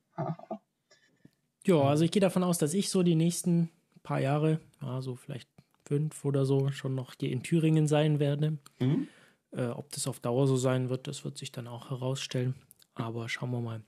[1.66, 3.70] ja, also ich gehe davon aus, dass ich so die nächsten
[4.04, 5.50] paar Jahre, also vielleicht
[5.86, 8.58] fünf oder so, schon noch hier in Thüringen sein werde.
[8.80, 9.08] Mhm.
[9.52, 12.56] Äh, ob das auf Dauer so sein wird, das wird sich dann auch herausstellen.
[12.94, 13.82] Aber schauen wir mal.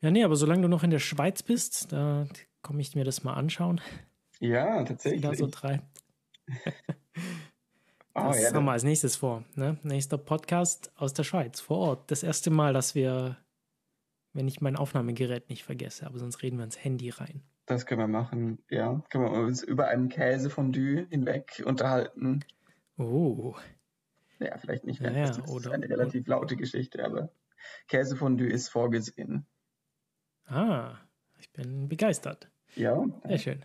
[0.00, 2.26] Ja, nee, aber solange du noch in der Schweiz bist, da
[2.60, 3.80] komme ich mir das mal anschauen.
[4.40, 5.22] Ja, tatsächlich.
[5.22, 6.02] Was da so treibt.
[8.24, 9.44] Das oh, ja, haben wir als nächstes vor.
[9.54, 9.78] Ne?
[9.82, 12.10] Nächster Podcast aus der Schweiz, vor Ort.
[12.10, 13.36] Das erste Mal, dass wir,
[14.32, 17.42] wenn ich mein Aufnahmegerät nicht vergesse, aber sonst reden wir ins Handy rein.
[17.66, 19.02] Das können wir machen, ja.
[19.10, 22.44] Können wir uns über einen Käsefondue hinweg unterhalten.
[22.96, 23.54] Oh.
[24.40, 25.12] Ja, vielleicht nicht mehr.
[25.12, 27.30] Ja, das ist oder, eine relativ laute Geschichte, aber
[27.88, 29.46] Käsefondue ist vorgesehen.
[30.46, 30.96] Ah,
[31.38, 32.50] ich bin begeistert.
[32.74, 33.04] Ja.
[33.26, 33.64] Sehr schön.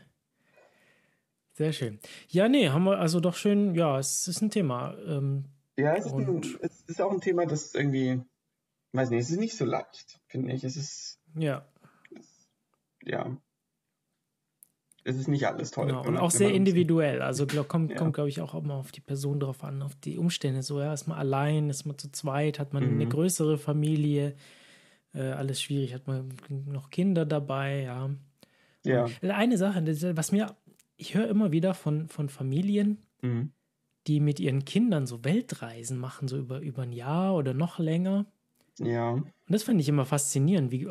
[1.54, 2.00] Sehr schön.
[2.28, 4.96] Ja, nee, haben wir also doch schön, ja, es ist ein Thema.
[5.08, 5.46] Ähm,
[5.78, 8.22] ja, es ist, ein, es ist, auch ein Thema, das irgendwie,
[8.92, 10.64] weiß nicht, es ist nicht so leicht, finde ich.
[10.64, 11.20] Es ist.
[11.36, 11.66] Ja.
[12.16, 12.48] Es,
[13.04, 13.38] ja
[15.06, 15.88] es ist nicht alles toll.
[15.88, 16.06] Genau.
[16.06, 17.22] Und auch sehr individuell.
[17.22, 17.98] Also glaub, kommt, ja.
[17.98, 20.64] kommt glaube ich, auch immer auf die Person drauf an, auf die Umstände.
[20.64, 23.02] So, ja, ist man allein, ist man zu zweit, hat man mhm.
[23.02, 24.36] eine größere Familie,
[25.14, 28.10] äh, alles schwierig, hat man noch Kinder dabei, ja.
[28.86, 29.06] Ja.
[29.22, 29.82] Und eine Sache,
[30.18, 30.56] was mir,
[30.98, 33.52] ich höre immer wieder von, von Familien, mhm.
[34.08, 38.26] die mit ihren Kindern so Weltreisen machen, so über, über ein Jahr oder noch länger.
[38.80, 39.12] Ja.
[39.12, 40.72] Und das fand ich immer faszinierend.
[40.72, 40.88] Wie,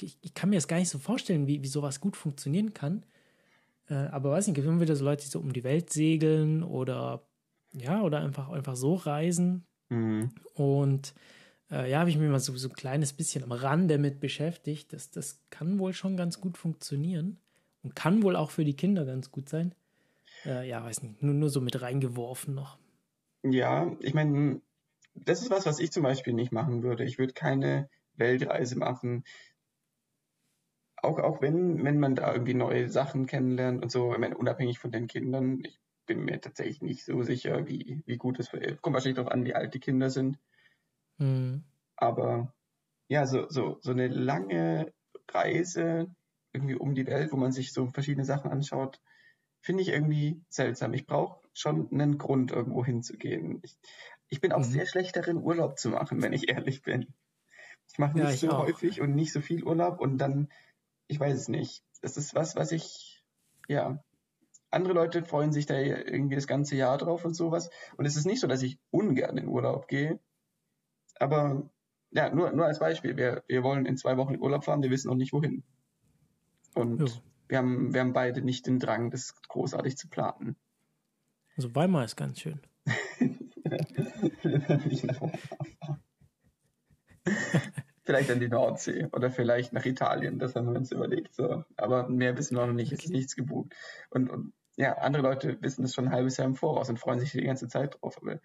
[0.00, 3.04] ich, ich kann mir das gar nicht so vorstellen, wie, wie sowas gut funktionieren kann
[3.88, 6.62] Äh, aber weiß nicht, gibt immer wieder so Leute, die so um die Welt segeln
[6.62, 7.26] oder
[7.72, 9.66] ja, oder einfach, einfach so reisen.
[9.90, 10.32] Mhm.
[10.54, 11.14] Und
[11.70, 14.92] äh, ja, habe ich mich mal so, so ein kleines bisschen am Rand damit beschäftigt.
[14.92, 17.38] Das, das kann wohl schon ganz gut funktionieren
[17.86, 19.72] und kann wohl auch für die Kinder ganz gut sein.
[20.44, 22.78] Äh, ja, weiß nicht, nur, nur so mit reingeworfen noch.
[23.44, 24.60] Ja, ich meine,
[25.14, 27.04] das ist was, was ich zum Beispiel nicht machen würde.
[27.04, 29.22] Ich würde keine Weltreise machen.
[30.96, 34.80] Auch, auch wenn, wenn man da irgendwie neue Sachen kennenlernt und so, ich meine, unabhängig
[34.80, 35.60] von den Kindern.
[35.64, 39.30] Ich bin mir tatsächlich nicht so sicher, wie, wie gut es für, kommt wahrscheinlich darauf
[39.30, 40.40] an, wie alt die Kinder sind.
[41.18, 41.62] Mhm.
[41.94, 42.52] Aber
[43.06, 44.92] ja, so, so, so eine lange
[45.30, 46.15] Reise
[46.56, 49.00] irgendwie um die Welt, wo man sich so verschiedene Sachen anschaut,
[49.60, 50.94] finde ich irgendwie seltsam.
[50.94, 53.60] Ich brauche schon einen Grund, irgendwo hinzugehen.
[53.62, 53.76] Ich,
[54.28, 54.64] ich bin auch mhm.
[54.64, 57.14] sehr schlecht darin, Urlaub zu machen, wenn ich ehrlich bin.
[57.88, 58.66] Ich mache nicht ja, ich so auch.
[58.66, 60.48] häufig und nicht so viel Urlaub und dann,
[61.06, 61.84] ich weiß es nicht.
[62.00, 63.22] Das ist was, was ich,
[63.68, 64.02] ja,
[64.70, 67.70] andere Leute freuen sich da irgendwie das ganze Jahr drauf und sowas.
[67.96, 70.18] Und es ist nicht so, dass ich ungern in Urlaub gehe.
[71.18, 71.70] Aber
[72.10, 73.16] ja, nur, nur als Beispiel.
[73.16, 75.64] Wir, wir wollen in zwei Wochen in Urlaub fahren, wir wissen noch nicht wohin.
[76.76, 77.08] Und jo.
[77.48, 80.56] wir haben, wir haben beide nicht den Drang, das großartig zu planen.
[81.56, 82.60] Also Weimar ist ganz schön.
[88.04, 91.34] vielleicht an die Nordsee oder vielleicht nach Italien, das haben wir uns überlegt.
[91.34, 91.64] So.
[91.76, 93.74] Aber mehr wissen wir noch nicht, es ist nichts gebucht.
[94.10, 97.20] Und, und ja, andere Leute wissen das schon ein halbes Jahr im Voraus und freuen
[97.20, 98.18] sich die ganze Zeit drauf.
[98.20, 98.40] Aber ja.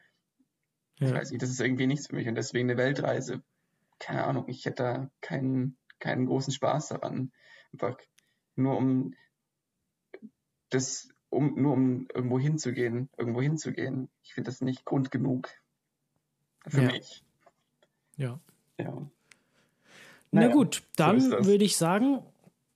[1.00, 2.30] ich weiß nicht, das ist irgendwie nichts für mich.
[2.30, 3.44] Und deswegen eine Weltreise,
[4.00, 7.34] keine Ahnung, ich hätte da keinen, keinen großen Spaß daran.
[7.74, 7.98] Einfach
[8.62, 9.16] nur um
[10.70, 14.10] das, um, nur um irgendwo hinzugehen, irgendwo hinzugehen.
[14.24, 15.50] Ich finde das nicht Grund genug
[16.68, 16.92] für ja.
[16.92, 17.24] mich.
[18.18, 18.40] Ja.
[18.78, 19.10] Ja.
[20.32, 22.24] Naja, Na gut, dann so würde ich sagen,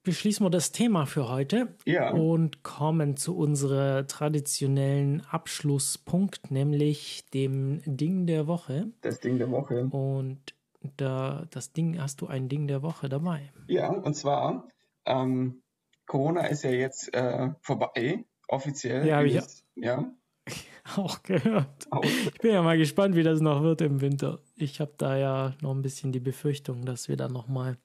[0.02, 2.12] beschließen wir das Thema für heute ja.
[2.12, 8.92] und kommen zu unserem traditionellen Abschlusspunkt, nämlich dem Ding der Woche.
[9.00, 9.88] Das Ding der Woche.
[9.90, 10.54] Und
[10.96, 13.50] da, das Ding, hast du ein Ding der Woche dabei?
[13.66, 14.68] Ja, und zwar,
[15.06, 15.62] ähm,
[16.06, 19.06] Corona ist ja jetzt äh, vorbei, offiziell.
[19.06, 19.42] Ja, habe ich
[19.74, 20.12] ja.
[20.96, 21.86] auch gehört.
[21.90, 22.04] Auch.
[22.04, 24.38] Ich bin ja mal gespannt, wie das noch wird im Winter.
[24.54, 27.76] Ich habe da ja noch ein bisschen die Befürchtung, dass wir dann noch mal,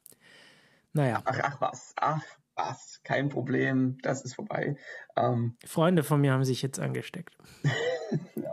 [0.93, 1.21] naja.
[1.25, 2.21] Ach, ach was, ach
[2.55, 4.77] was, kein Problem, das ist vorbei.
[5.15, 7.35] Ähm, Freunde von mir haben sich jetzt angesteckt.
[8.35, 8.51] ja,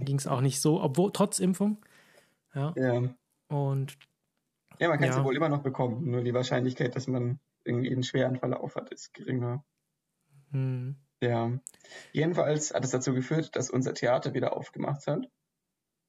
[0.00, 1.78] Ging es auch nicht so, obwohl trotz Impfung.
[2.54, 2.74] Ja.
[2.76, 3.02] ja.
[3.48, 3.96] Und
[4.78, 5.24] ja, man kann es ja.
[5.24, 6.10] wohl immer noch bekommen.
[6.10, 9.64] Nur die Wahrscheinlichkeit, dass man irgendwie einen schweren Verlauf hat, ist geringer.
[10.50, 10.96] Hm.
[11.20, 11.58] Ja.
[12.12, 15.28] Jedenfalls hat es dazu geführt, dass unser Theater wieder aufgemacht hat.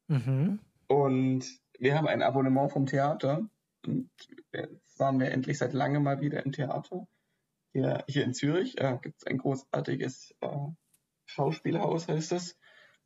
[0.07, 0.59] Mhm.
[0.87, 1.45] Und
[1.79, 3.49] wir haben ein Abonnement vom Theater.
[3.85, 4.09] Und
[4.51, 7.07] jetzt waren wir endlich seit langem mal wieder im Theater.
[7.73, 10.67] Hier, hier in Zürich äh, gibt es ein großartiges äh,
[11.25, 12.57] Schauspielhaus, heißt es.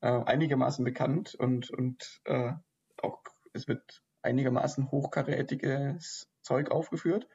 [0.01, 2.53] Äh, einigermaßen bekannt und, und äh,
[3.01, 3.21] auch
[3.53, 7.27] es wird einigermaßen hochkarätiges Zeug aufgeführt.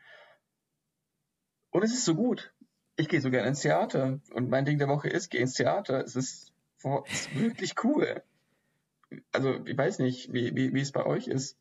[1.77, 2.53] Und es ist so gut
[2.97, 4.21] ich gehe so gerne ins Theater.
[4.33, 6.03] Und mein Ding der Woche ist, geh ins Theater.
[6.03, 6.53] Es ist,
[6.83, 8.23] boah, ist wirklich cool.
[9.33, 11.57] Also, ich weiß nicht, wie, wie, wie es bei euch ist.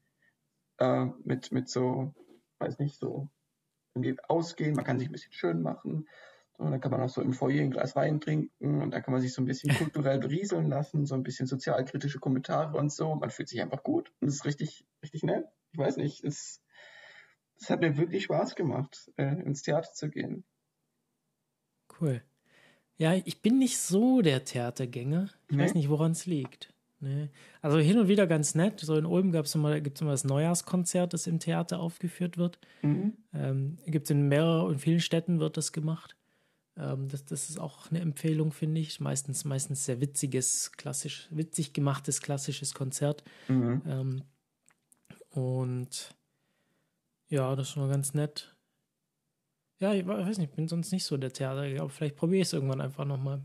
[0.77, 2.13] Äh, mit, mit so,
[2.59, 3.29] weiß nicht, so
[3.93, 4.75] irgendwie ausgehen.
[4.75, 6.07] Man kann sich ein bisschen schön machen.
[6.57, 9.11] Und dann kann man auch so im Foyer ein Glas Wein trinken und dann kann
[9.11, 13.13] man sich so ein bisschen kulturell berieseln lassen, so ein bisschen sozialkritische Kommentare und so.
[13.13, 14.13] Man fühlt sich einfach gut.
[14.21, 15.45] Und es ist richtig, richtig nett.
[15.73, 16.61] Ich weiß nicht, es,
[17.59, 20.43] es hat mir wirklich Spaß gemacht, äh, ins Theater zu gehen.
[21.99, 22.21] Cool.
[22.97, 25.29] Ja, ich bin nicht so der Theatergänger.
[25.49, 25.63] Ich nee.
[25.63, 26.73] weiß nicht, woran es liegt.
[26.99, 27.29] Nee.
[27.61, 28.79] Also hin und wieder ganz nett.
[28.79, 32.59] So in Ulm gab es immer, gibt's immer das Neujahrskonzert, das im Theater aufgeführt wird.
[32.81, 33.13] Mhm.
[33.33, 36.15] Ähm, gibt es in mehreren, in vielen Städten wird das gemacht.
[36.77, 38.99] Ähm, das, das ist auch eine Empfehlung, finde ich.
[38.99, 43.23] Meistens, meistens sehr witziges, klassisch, witzig gemachtes, klassisches Konzert.
[43.49, 43.81] Mhm.
[43.85, 44.23] Ähm,
[45.31, 46.15] und
[47.27, 48.55] ja, das ist schon ganz nett.
[49.79, 52.47] Ja, ich weiß nicht, ich bin sonst nicht so der Theater, aber vielleicht probiere ich
[52.47, 53.43] es irgendwann einfach nochmal.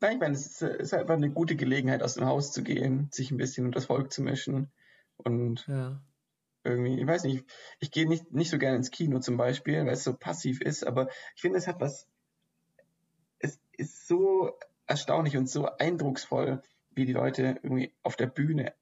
[0.00, 3.08] Nein, ich meine, es ist, ist, einfach eine gute Gelegenheit, aus dem Haus zu gehen,
[3.10, 4.70] sich ein bisschen unter das Volk zu mischen
[5.16, 6.00] und ja.
[6.62, 7.44] irgendwie, ich weiß nicht,
[7.80, 10.86] ich gehe nicht, nicht so gerne ins Kino zum Beispiel, weil es so passiv ist,
[10.86, 12.06] aber ich finde, es hat was,
[13.38, 14.52] es ist so
[14.86, 18.74] erstaunlich und so eindrucksvoll, wie die Leute irgendwie auf der Bühne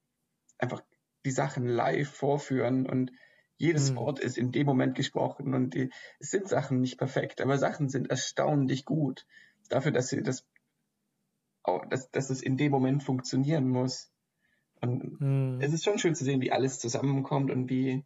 [0.57, 0.83] einfach
[1.25, 3.11] die Sachen live vorführen und
[3.57, 3.95] jedes mhm.
[3.97, 5.89] Wort ist in dem Moment gesprochen und die,
[6.19, 9.25] es sind Sachen nicht perfekt, aber Sachen sind erstaunlich gut
[9.69, 10.45] dafür, dass sie das,
[11.89, 14.11] dass, dass es in dem Moment funktionieren muss.
[14.81, 15.59] Und mhm.
[15.61, 18.03] es ist schon schön zu sehen, wie alles zusammenkommt und wie,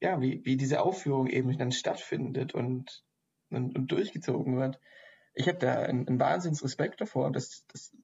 [0.00, 3.02] ja, wie, wie diese Aufführung eben dann stattfindet und,
[3.50, 4.78] und, und durchgezogen wird.
[5.34, 7.32] ich habe da einen, einen Wahnsinnsrespekt davor.
[7.32, 7.96] Dass, dass,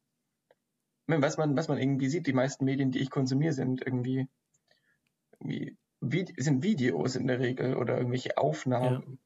[1.06, 4.26] was, man, was man irgendwie sieht, die meisten Medien, die ich konsumiere, sind irgendwie,
[5.38, 5.76] irgendwie
[6.36, 9.18] sind Videos in der Regel oder irgendwelche Aufnahmen,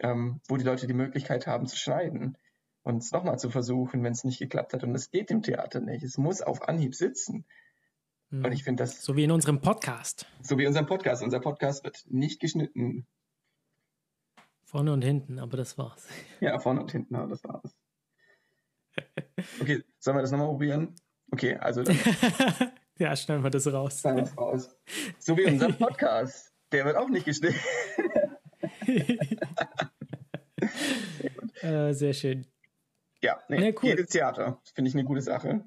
[0.00, 0.10] ja.
[0.10, 2.36] ähm, wo die Leute die Möglichkeit haben zu schneiden
[2.82, 4.84] und es nochmal zu versuchen, wenn es nicht geklappt hat.
[4.84, 6.02] Und es geht im Theater nicht.
[6.02, 7.44] Es muss auf Anhieb sitzen.
[8.30, 8.44] Mhm.
[8.44, 9.02] Und ich finde das.
[9.02, 10.26] So wie in unserem Podcast.
[10.42, 11.22] So wie in unserem Podcast.
[11.22, 13.06] Unser Podcast wird nicht geschnitten.
[14.64, 16.06] Vorne und hinten, aber das war's.
[16.40, 17.76] Ja, vorne und hinten, aber das war's.
[19.60, 20.94] Okay, sollen wir das nochmal probieren?
[21.30, 21.96] Okay, also dann.
[23.00, 24.00] Ja, schneiden wir das raus.
[24.00, 24.76] Schneiden wir raus.
[25.18, 26.52] So wie unser Podcast.
[26.70, 27.58] Der wird auch nicht geschnitten.
[31.62, 32.46] äh, sehr schön.
[33.22, 33.88] Ja, nee, ja, cool.
[33.88, 34.60] jedes Theater.
[34.74, 35.64] Finde ich eine gute Sache.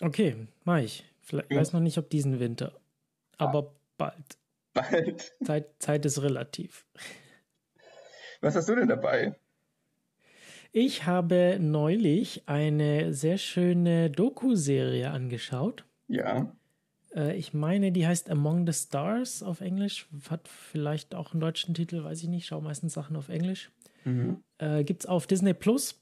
[0.00, 1.04] Okay, mach ich.
[1.20, 1.58] Vielleicht, ja.
[1.58, 2.80] weiß noch nicht, ob diesen Winter.
[3.36, 3.74] Aber ah.
[3.96, 4.38] bald.
[4.72, 5.32] Bald.
[5.44, 6.86] Zeit, Zeit ist relativ.
[8.40, 9.38] Was hast du denn dabei?
[10.72, 15.84] Ich habe neulich eine sehr schöne Doku-Serie angeschaut.
[16.06, 16.54] Ja.
[17.14, 20.06] Äh, ich meine, die heißt Among the Stars auf Englisch.
[20.28, 22.46] Hat vielleicht auch einen deutschen Titel, weiß ich nicht.
[22.46, 23.70] Schau meistens Sachen auf Englisch.
[24.04, 24.42] Mhm.
[24.58, 26.00] Äh, Gibt es auf Disney Plus.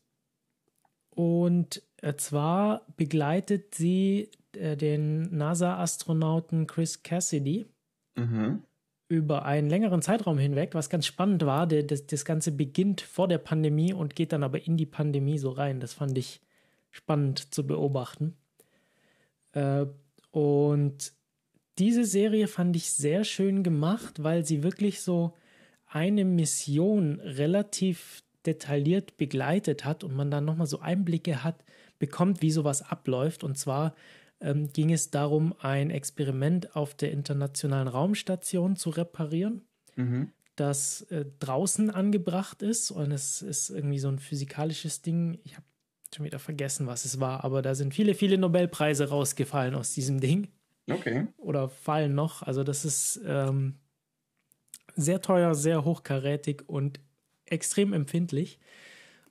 [1.11, 7.69] Und äh, zwar begleitet sie den NASA-Astronauten Chris Cassidy
[8.17, 8.65] mhm.
[9.09, 11.67] Über einen längeren Zeitraum hinweg, was ganz spannend war.
[11.67, 15.39] Der, das, das Ganze beginnt vor der Pandemie und geht dann aber in die Pandemie
[15.39, 15.81] so rein.
[15.81, 16.41] Das fand ich
[16.91, 18.37] spannend zu beobachten.
[19.53, 19.87] Äh,
[20.31, 21.13] und
[21.79, 25.35] diese Serie fand ich sehr schön gemacht, weil sie wirklich so
[25.87, 31.65] eine Mission relativ detailliert begleitet hat und man dann nochmal so Einblicke hat,
[31.99, 33.43] bekommt, wie sowas abläuft.
[33.43, 33.95] Und zwar
[34.41, 39.63] ähm, ging es darum, ein Experiment auf der Internationalen Raumstation zu reparieren,
[39.97, 40.33] mhm.
[40.57, 42.91] das äh, draußen angebracht ist.
[42.91, 45.39] Und es ist irgendwie so ein physikalisches Ding.
[45.45, 45.67] Ich habe
[46.15, 50.21] schon wieder vergessen, was es war, aber da sind viele, viele Nobelpreise rausgefallen aus diesem
[50.21, 50.49] Ding.
[50.91, 51.27] Okay.
[51.37, 52.43] Oder fallen noch.
[52.43, 53.75] Also das ist ähm,
[54.97, 57.01] sehr teuer, sehr hochkarätig und
[57.45, 58.59] extrem empfindlich.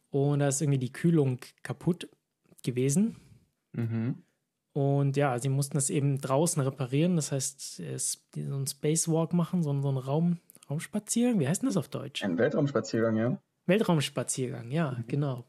[0.10, 2.10] Und da ist irgendwie die Kühlung kaputt
[2.64, 3.18] gewesen.
[3.74, 4.24] Mhm.
[4.78, 7.15] Und ja, sie mussten das eben draußen reparieren.
[7.15, 7.82] Das heißt, so
[8.36, 10.38] einen Spacewalk machen, so, so einen Raum,
[10.69, 11.39] Raumspaziergang.
[11.39, 12.23] Wie heißt denn das auf Deutsch?
[12.23, 13.41] Ein Weltraumspaziergang, ja.
[13.65, 15.07] Weltraumspaziergang, ja, mhm.
[15.07, 15.45] genau.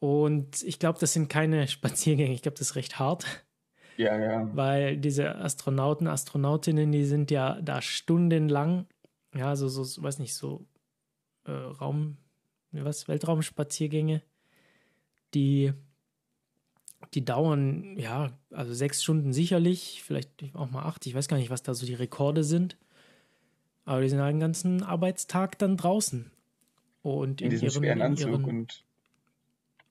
[0.00, 2.34] Und ich glaube, das sind keine Spaziergänge.
[2.34, 3.24] Ich glaube, das ist recht hart.
[3.96, 4.50] Ja, ja.
[4.54, 8.86] Weil diese Astronauten, Astronautinnen, die sind ja da stundenlang,
[9.34, 10.66] ja, so, so weiß nicht, so
[11.46, 12.18] äh, Raum,
[12.70, 14.20] was, Weltraumspaziergänge,
[15.32, 15.72] die,
[17.14, 21.50] die dauern, ja, also sechs Stunden sicherlich, vielleicht auch mal acht, ich weiß gar nicht,
[21.50, 22.76] was da so die Rekorde sind.
[23.84, 26.30] Aber die sind halt den ganzen Arbeitstag dann draußen.
[27.02, 28.84] Und in, in diesem ihren, schweren Anzug ihren, und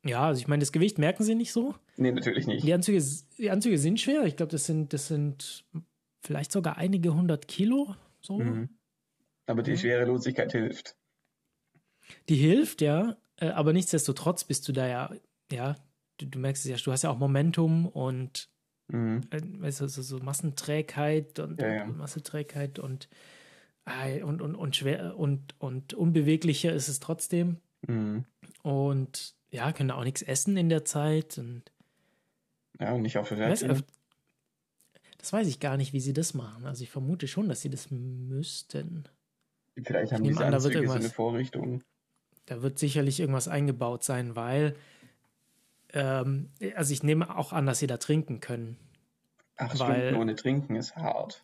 [0.04, 1.76] ja, also ich meine, das Gewicht merken sie nicht so.
[1.98, 2.66] Nee, natürlich nicht.
[2.66, 3.04] Die Anzüge,
[3.38, 4.24] die Anzüge sind schwer.
[4.24, 5.66] Ich glaube, das sind, das sind
[6.22, 7.96] vielleicht sogar einige hundert Kilo.
[8.22, 8.40] So.
[8.40, 8.70] Mhm.
[9.46, 10.96] Aber die Schwerelosigkeit hilft.
[12.30, 13.18] Die hilft, ja.
[13.38, 15.14] Äh, aber nichtsdestotrotz bist du da ja,
[15.52, 15.76] ja,
[16.22, 18.50] du, du merkst es ja, du hast ja auch Momentum und
[18.88, 19.22] mhm.
[19.32, 21.84] Äh, weißt du, so, so Massenträgheit und, ja, ja.
[21.84, 23.10] und Massenträgheit und,
[24.24, 27.58] und, und, und schwer und, und unbeweglicher ist es trotzdem.
[27.88, 28.26] Mhm.
[28.62, 31.38] Und ja, können auch nichts essen in der Zeit.
[31.38, 31.64] Und
[32.80, 33.84] ja, und nicht auf Welt.
[35.18, 36.66] Das weiß ich gar nicht, wie sie das machen.
[36.66, 39.04] Also ich vermute schon, dass sie das müssten.
[39.84, 41.84] Vielleicht haben diese an, so eine Vorrichtung.
[42.48, 44.76] Da wird sicherlich irgendwas eingebaut sein, weil
[45.94, 48.78] ähm, also ich nehme auch an, dass sie da trinken können.
[49.58, 51.44] Ach, weil, Stunden ohne Trinken ist hart.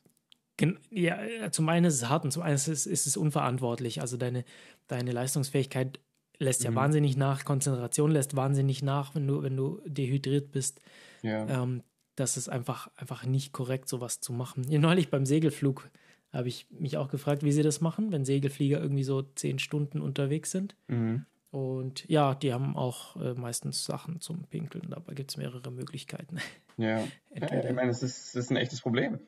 [0.89, 4.01] Ja, zum einen ist es hart und zum anderen ist es, ist es unverantwortlich.
[4.01, 4.43] Also deine,
[4.87, 5.99] deine Leistungsfähigkeit
[6.39, 6.75] lässt ja mhm.
[6.75, 10.81] wahnsinnig nach, Konzentration lässt wahnsinnig nach, wenn du, wenn du dehydriert bist.
[11.21, 11.63] Ja.
[11.63, 11.83] Ähm,
[12.15, 14.63] das ist einfach, einfach nicht korrekt, sowas zu machen.
[14.69, 15.89] Ja, neulich beim Segelflug
[16.33, 20.01] habe ich mich auch gefragt, wie sie das machen, wenn Segelflieger irgendwie so zehn Stunden
[20.01, 20.75] unterwegs sind.
[20.87, 21.25] Mhm.
[21.57, 24.91] Und ja, die haben auch äh, meistens Sachen zum Pinkeln.
[24.91, 26.37] Dabei gibt es mehrere Möglichkeiten.
[26.79, 29.19] Ja, ja ich meine, das ist, ist ein echtes Problem.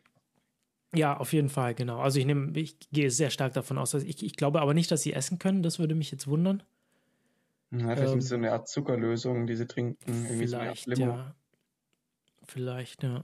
[0.93, 1.97] Ja, auf jeden Fall, genau.
[1.99, 4.91] Also ich nehme, ich gehe sehr stark davon aus, dass ich, ich glaube aber nicht,
[4.91, 5.63] dass sie essen können.
[5.63, 6.61] Das würde mich jetzt wundern.
[7.71, 9.97] Ja, vielleicht ähm, so eine Art Zuckerlösung, die sie trinken.
[10.05, 11.33] Irgendwie vielleicht, so ja.
[12.45, 13.23] Vielleicht, ja.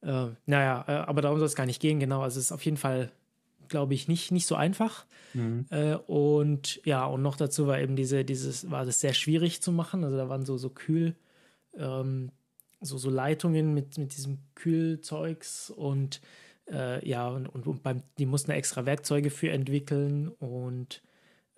[0.00, 2.22] Äh, naja, äh, aber darum soll es gar nicht gehen, genau.
[2.22, 3.12] Also es ist auf jeden Fall,
[3.68, 5.06] glaube ich, nicht, nicht so einfach.
[5.34, 5.66] Mhm.
[5.70, 9.72] Äh, und ja, und noch dazu war eben diese, dieses, war das sehr schwierig zu
[9.72, 10.04] machen.
[10.04, 11.14] Also da waren so, so kühl,
[11.76, 12.30] ähm,
[12.80, 16.20] so, so Leitungen mit, mit diesem Kühlzeugs und
[16.70, 21.02] äh, ja, und, und, und beim, die mussten extra Werkzeuge für entwickeln und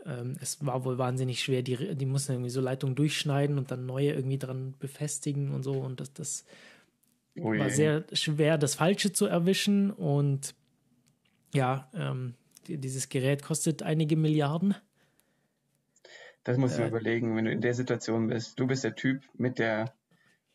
[0.07, 1.63] ähm, es war wohl wahnsinnig schwer.
[1.63, 5.73] Die, die mussten irgendwie so Leitungen durchschneiden und dann neue irgendwie dran befestigen und so.
[5.73, 6.45] Und das, das
[7.39, 9.91] oh war sehr schwer, das Falsche zu erwischen.
[9.91, 10.55] Und
[11.53, 12.35] ja, ähm,
[12.67, 14.75] dieses Gerät kostet einige Milliarden.
[16.45, 18.59] Das musst du äh, überlegen, wenn du in der Situation bist.
[18.59, 19.93] Du bist der Typ mit der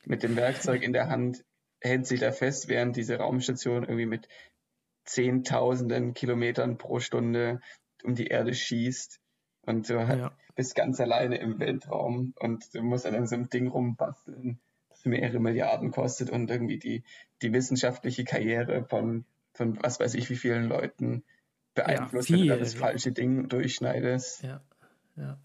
[0.05, 1.43] mit dem Werkzeug in der Hand,
[1.81, 4.27] hält sich da fest, während diese Raumstation irgendwie mit
[5.03, 7.59] Zehntausenden Kilometern pro Stunde
[8.03, 9.19] um die Erde schießt.
[9.61, 10.31] Und du ja.
[10.55, 15.39] bist ganz alleine im Weltraum und du musst an so einem Ding rumbasteln, das mehrere
[15.39, 17.03] Milliarden kostet und irgendwie die,
[17.41, 19.25] die wissenschaftliche Karriere von,
[19.55, 21.23] von was weiß ich wie vielen Leuten
[21.73, 24.43] beeinflusst, ja, wenn du das falsche Ding durchschneidest.
[24.43, 24.61] Ja,
[25.17, 25.39] ja.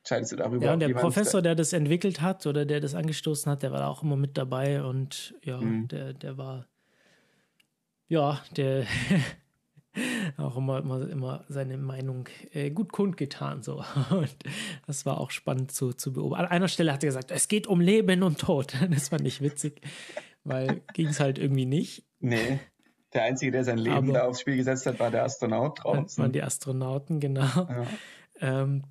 [0.00, 0.64] Entscheidest du darüber.
[0.64, 3.86] Ja, und der Professor, der das entwickelt hat oder der das angestoßen hat, der war
[3.88, 5.88] auch immer mit dabei und ja, mhm.
[5.88, 6.66] der, der war
[8.08, 8.86] ja, der
[10.38, 13.62] auch immer, immer, immer seine Meinung äh, gut kundgetan.
[13.62, 13.84] So.
[14.10, 14.34] Und
[14.86, 16.46] das war auch spannend zu, zu beobachten.
[16.46, 18.74] An einer Stelle hat er gesagt, es geht um Leben und Tod.
[18.90, 19.82] Das fand ich witzig,
[20.44, 22.04] weil ging es halt irgendwie nicht.
[22.20, 22.60] Nee.
[23.14, 26.04] Der Einzige, der sein Leben Aber, da aufs Spiel gesetzt hat, war der Astronaut draußen.
[26.04, 27.40] Das waren die Astronauten, genau.
[27.40, 27.86] Ja,
[28.40, 28.82] ähm,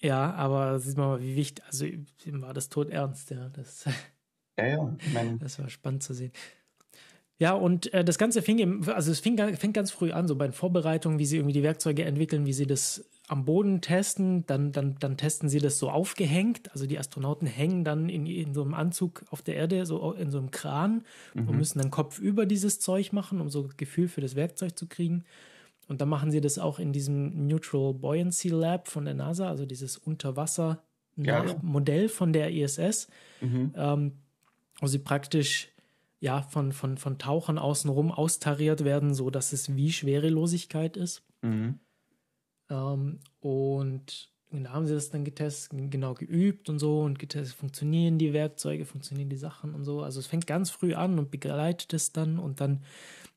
[0.00, 3.48] ja aber sieht man mal, wie wichtig, also ihm war das Tod ernst, ja.
[3.50, 3.84] Das,
[4.58, 4.96] ja, ja.
[5.38, 6.32] Das war spannend zu sehen.
[7.38, 10.36] Ja, und äh, das Ganze fing, im, also es fing, fängt ganz früh an, so
[10.36, 14.44] bei den Vorbereitungen, wie sie irgendwie die Werkzeuge entwickeln, wie sie das am Boden testen,
[14.46, 16.70] dann, dann, dann testen sie das so aufgehängt.
[16.72, 20.30] Also die Astronauten hängen dann in, in so einem Anzug auf der Erde, so in
[20.30, 21.48] so einem Kran mhm.
[21.48, 24.78] und müssen dann Kopf über dieses Zeug machen, um so ein Gefühl für das Werkzeug
[24.78, 25.24] zu kriegen.
[25.88, 29.66] Und dann machen sie das auch in diesem Neutral Buoyancy Lab von der NASA, also
[29.66, 32.08] dieses Unterwasser-Modell ja, ja.
[32.08, 33.08] von der ISS,
[33.40, 33.72] mhm.
[33.76, 34.12] ähm,
[34.80, 35.68] wo sie praktisch
[36.20, 41.22] ja, von, von, von Tauchern außenrum austariert werden, so dass es wie Schwerelosigkeit ist.
[41.42, 41.80] Mhm.
[42.70, 48.18] Ähm, und da haben sie das dann getestet, genau geübt und so und getestet, funktionieren
[48.18, 50.02] die Werkzeuge, funktionieren die Sachen und so.
[50.02, 52.84] Also es fängt ganz früh an und begleitet es dann und dann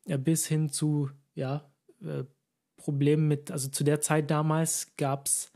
[0.06, 1.70] ja, bis hin zu, ja,
[2.02, 2.24] äh,
[2.78, 5.52] Problemen mit, also zu der Zeit damals gab es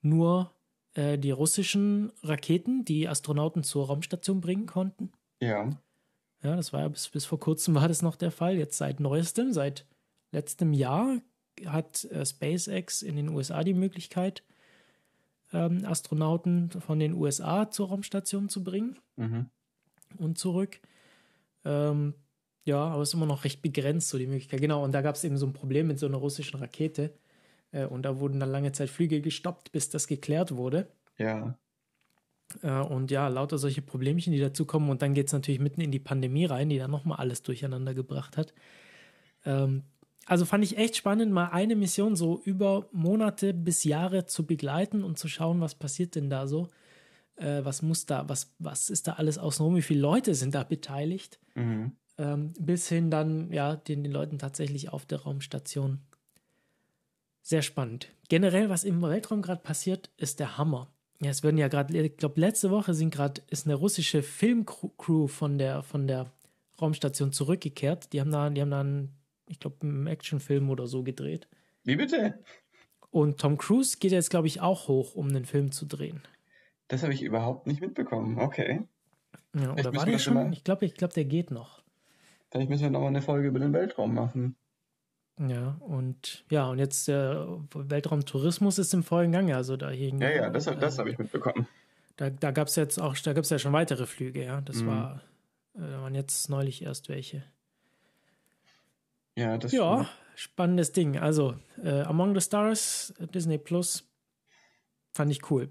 [0.00, 0.50] nur
[0.94, 5.12] äh, die russischen Raketen, die Astronauten zur Raumstation bringen konnten.
[5.40, 5.70] Ja.
[6.42, 8.56] Ja, das war ja bis, bis vor kurzem war das noch der Fall.
[8.56, 9.86] Jetzt seit neuestem, seit
[10.32, 11.20] letztem Jahr
[11.66, 14.42] hat äh, SpaceX in den USA die Möglichkeit,
[15.52, 19.50] ähm, Astronauten von den USA zur Raumstation zu bringen mhm.
[20.18, 20.80] und zurück.
[21.64, 22.14] Ähm,
[22.64, 24.60] ja, aber es ist immer noch recht begrenzt, so die Möglichkeit.
[24.60, 27.14] Genau, und da gab es eben so ein Problem mit so einer russischen Rakete.
[27.72, 30.88] Äh, und da wurden dann lange Zeit Flüge gestoppt, bis das geklärt wurde.
[31.18, 31.58] Ja.
[32.62, 34.88] Äh, und ja, lauter solche Problemchen, die dazukommen.
[34.88, 37.92] Und dann geht es natürlich mitten in die Pandemie rein, die dann nochmal alles durcheinander
[37.94, 38.54] gebracht hat.
[39.44, 39.84] Ähm,
[40.26, 45.04] also fand ich echt spannend, mal eine Mission so über Monate bis Jahre zu begleiten
[45.04, 46.68] und zu schauen, was passiert denn da so.
[47.36, 50.62] Äh, was muss da, was, was ist da alles außenrum, wie viele Leute sind da
[50.62, 51.38] beteiligt.
[51.54, 51.92] Mhm.
[52.16, 56.00] Ähm, bis hin dann, ja, den, den Leuten tatsächlich auf der Raumstation.
[57.42, 58.08] Sehr spannend.
[58.28, 60.88] Generell, was im Weltraum gerade passiert, ist der Hammer.
[61.20, 65.26] Ja, es werden ja gerade, ich glaube, letzte Woche sind gerade, ist eine russische Filmcrew
[65.26, 66.32] von der, von der
[66.80, 68.12] Raumstation zurückgekehrt.
[68.12, 69.12] Die haben da, die haben da einen,
[69.46, 71.48] ich glaube, einen Actionfilm oder so gedreht.
[71.84, 72.38] Wie bitte?
[73.10, 76.22] Und Tom Cruise geht jetzt, glaube ich, auch hoch, um einen Film zu drehen.
[76.88, 78.38] Das habe ich überhaupt nicht mitbekommen.
[78.38, 78.82] Okay.
[79.54, 80.52] Ja, oder war der schon?
[80.52, 81.82] Ich glaube, ich glaube, der geht noch.
[82.50, 84.56] Vielleicht müssen wir nochmal eine Folge über den Weltraum machen.
[85.38, 89.56] Ja, und ja, und jetzt der Weltraumtourismus ist im vollen Gange.
[89.56, 91.66] Also da hingen, Ja, ja, das, das äh, habe ich mitbekommen.
[92.16, 94.60] Da, da gab es jetzt auch, da gab es ja schon weitere Flüge, ja.
[94.60, 94.86] Das mhm.
[94.86, 95.22] war,
[95.74, 97.42] äh, da waren jetzt neulich erst welche.
[99.36, 101.16] Ja, das Ja, spannendes Ding.
[101.18, 104.08] Also, äh, Among the Stars, Disney Plus,
[105.16, 105.70] fand ich cool.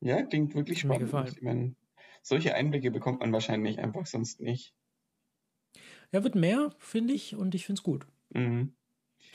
[0.00, 1.02] Ja, klingt wirklich spannend.
[1.06, 1.34] Mir gefallen.
[1.34, 1.74] Ich meine,
[2.22, 4.74] solche Einblicke bekommt man wahrscheinlich einfach sonst nicht.
[6.12, 8.06] Ja, wird mehr, finde ich, und ich finde es gut.
[8.34, 8.74] Mhm.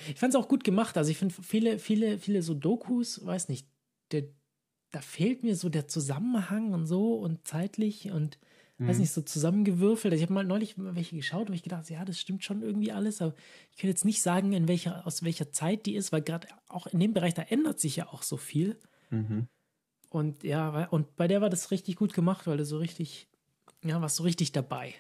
[0.08, 0.98] Ich fand es auch gut gemacht.
[0.98, 3.68] Also ich finde viele, viele, viele so Dokus, weiß nicht,
[4.12, 4.24] der,
[4.92, 8.40] da fehlt mir so der Zusammenhang und so und zeitlich und
[8.80, 8.88] mhm.
[8.88, 10.14] weiß nicht, so zusammengewürfelt.
[10.14, 13.22] Ich habe mal neulich welche geschaut und ich gedacht, ja, das stimmt schon irgendwie alles,
[13.22, 13.36] aber
[13.72, 16.88] ich kann jetzt nicht sagen, in welcher, aus welcher Zeit die ist, weil gerade auch
[16.88, 18.80] in dem Bereich, da ändert sich ja auch so viel.
[19.12, 19.48] Mhm.
[20.10, 23.28] Und ja, und bei der war das richtig gut gemacht, weil du so richtig,
[23.84, 24.96] ja, warst so richtig dabei.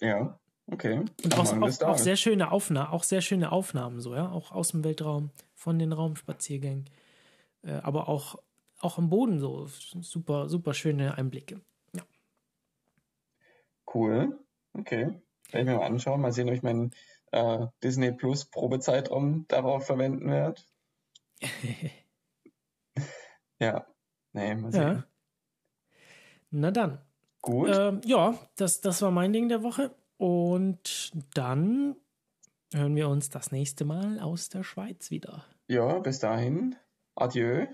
[0.00, 0.38] Ja.
[0.68, 1.04] Okay.
[1.22, 4.68] Und auch, auch, auch, sehr schöne Aufnahmen, auch sehr schöne Aufnahmen, so, ja, auch aus
[4.68, 6.90] dem Weltraum, von den Raumspaziergängen,
[7.62, 8.42] äh, aber auch,
[8.80, 11.60] auch am Boden so super, super schöne Einblicke.
[13.92, 14.38] Cool.
[14.72, 15.20] Okay.
[15.50, 16.92] Werde ich mir mal anschauen, mal sehen, ob ich meinen
[17.32, 20.60] äh, Disney Plus Probezeitraum darauf verwenden werde.
[23.60, 23.86] ja,
[24.32, 24.82] nee, mal sehen.
[24.82, 25.04] Ja.
[26.50, 27.00] Na dann.
[27.42, 27.68] Gut.
[27.72, 29.94] Ähm, ja, das, das war mein Ding der Woche.
[30.16, 31.96] Und dann
[32.72, 35.44] hören wir uns das nächste Mal aus der Schweiz wieder.
[35.68, 36.76] Ja, bis dahin.
[37.14, 37.66] Adieu.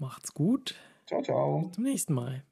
[0.00, 0.76] Macht's gut.
[1.06, 1.70] Ciao, ciao.
[1.72, 2.44] Zum nächsten Mal.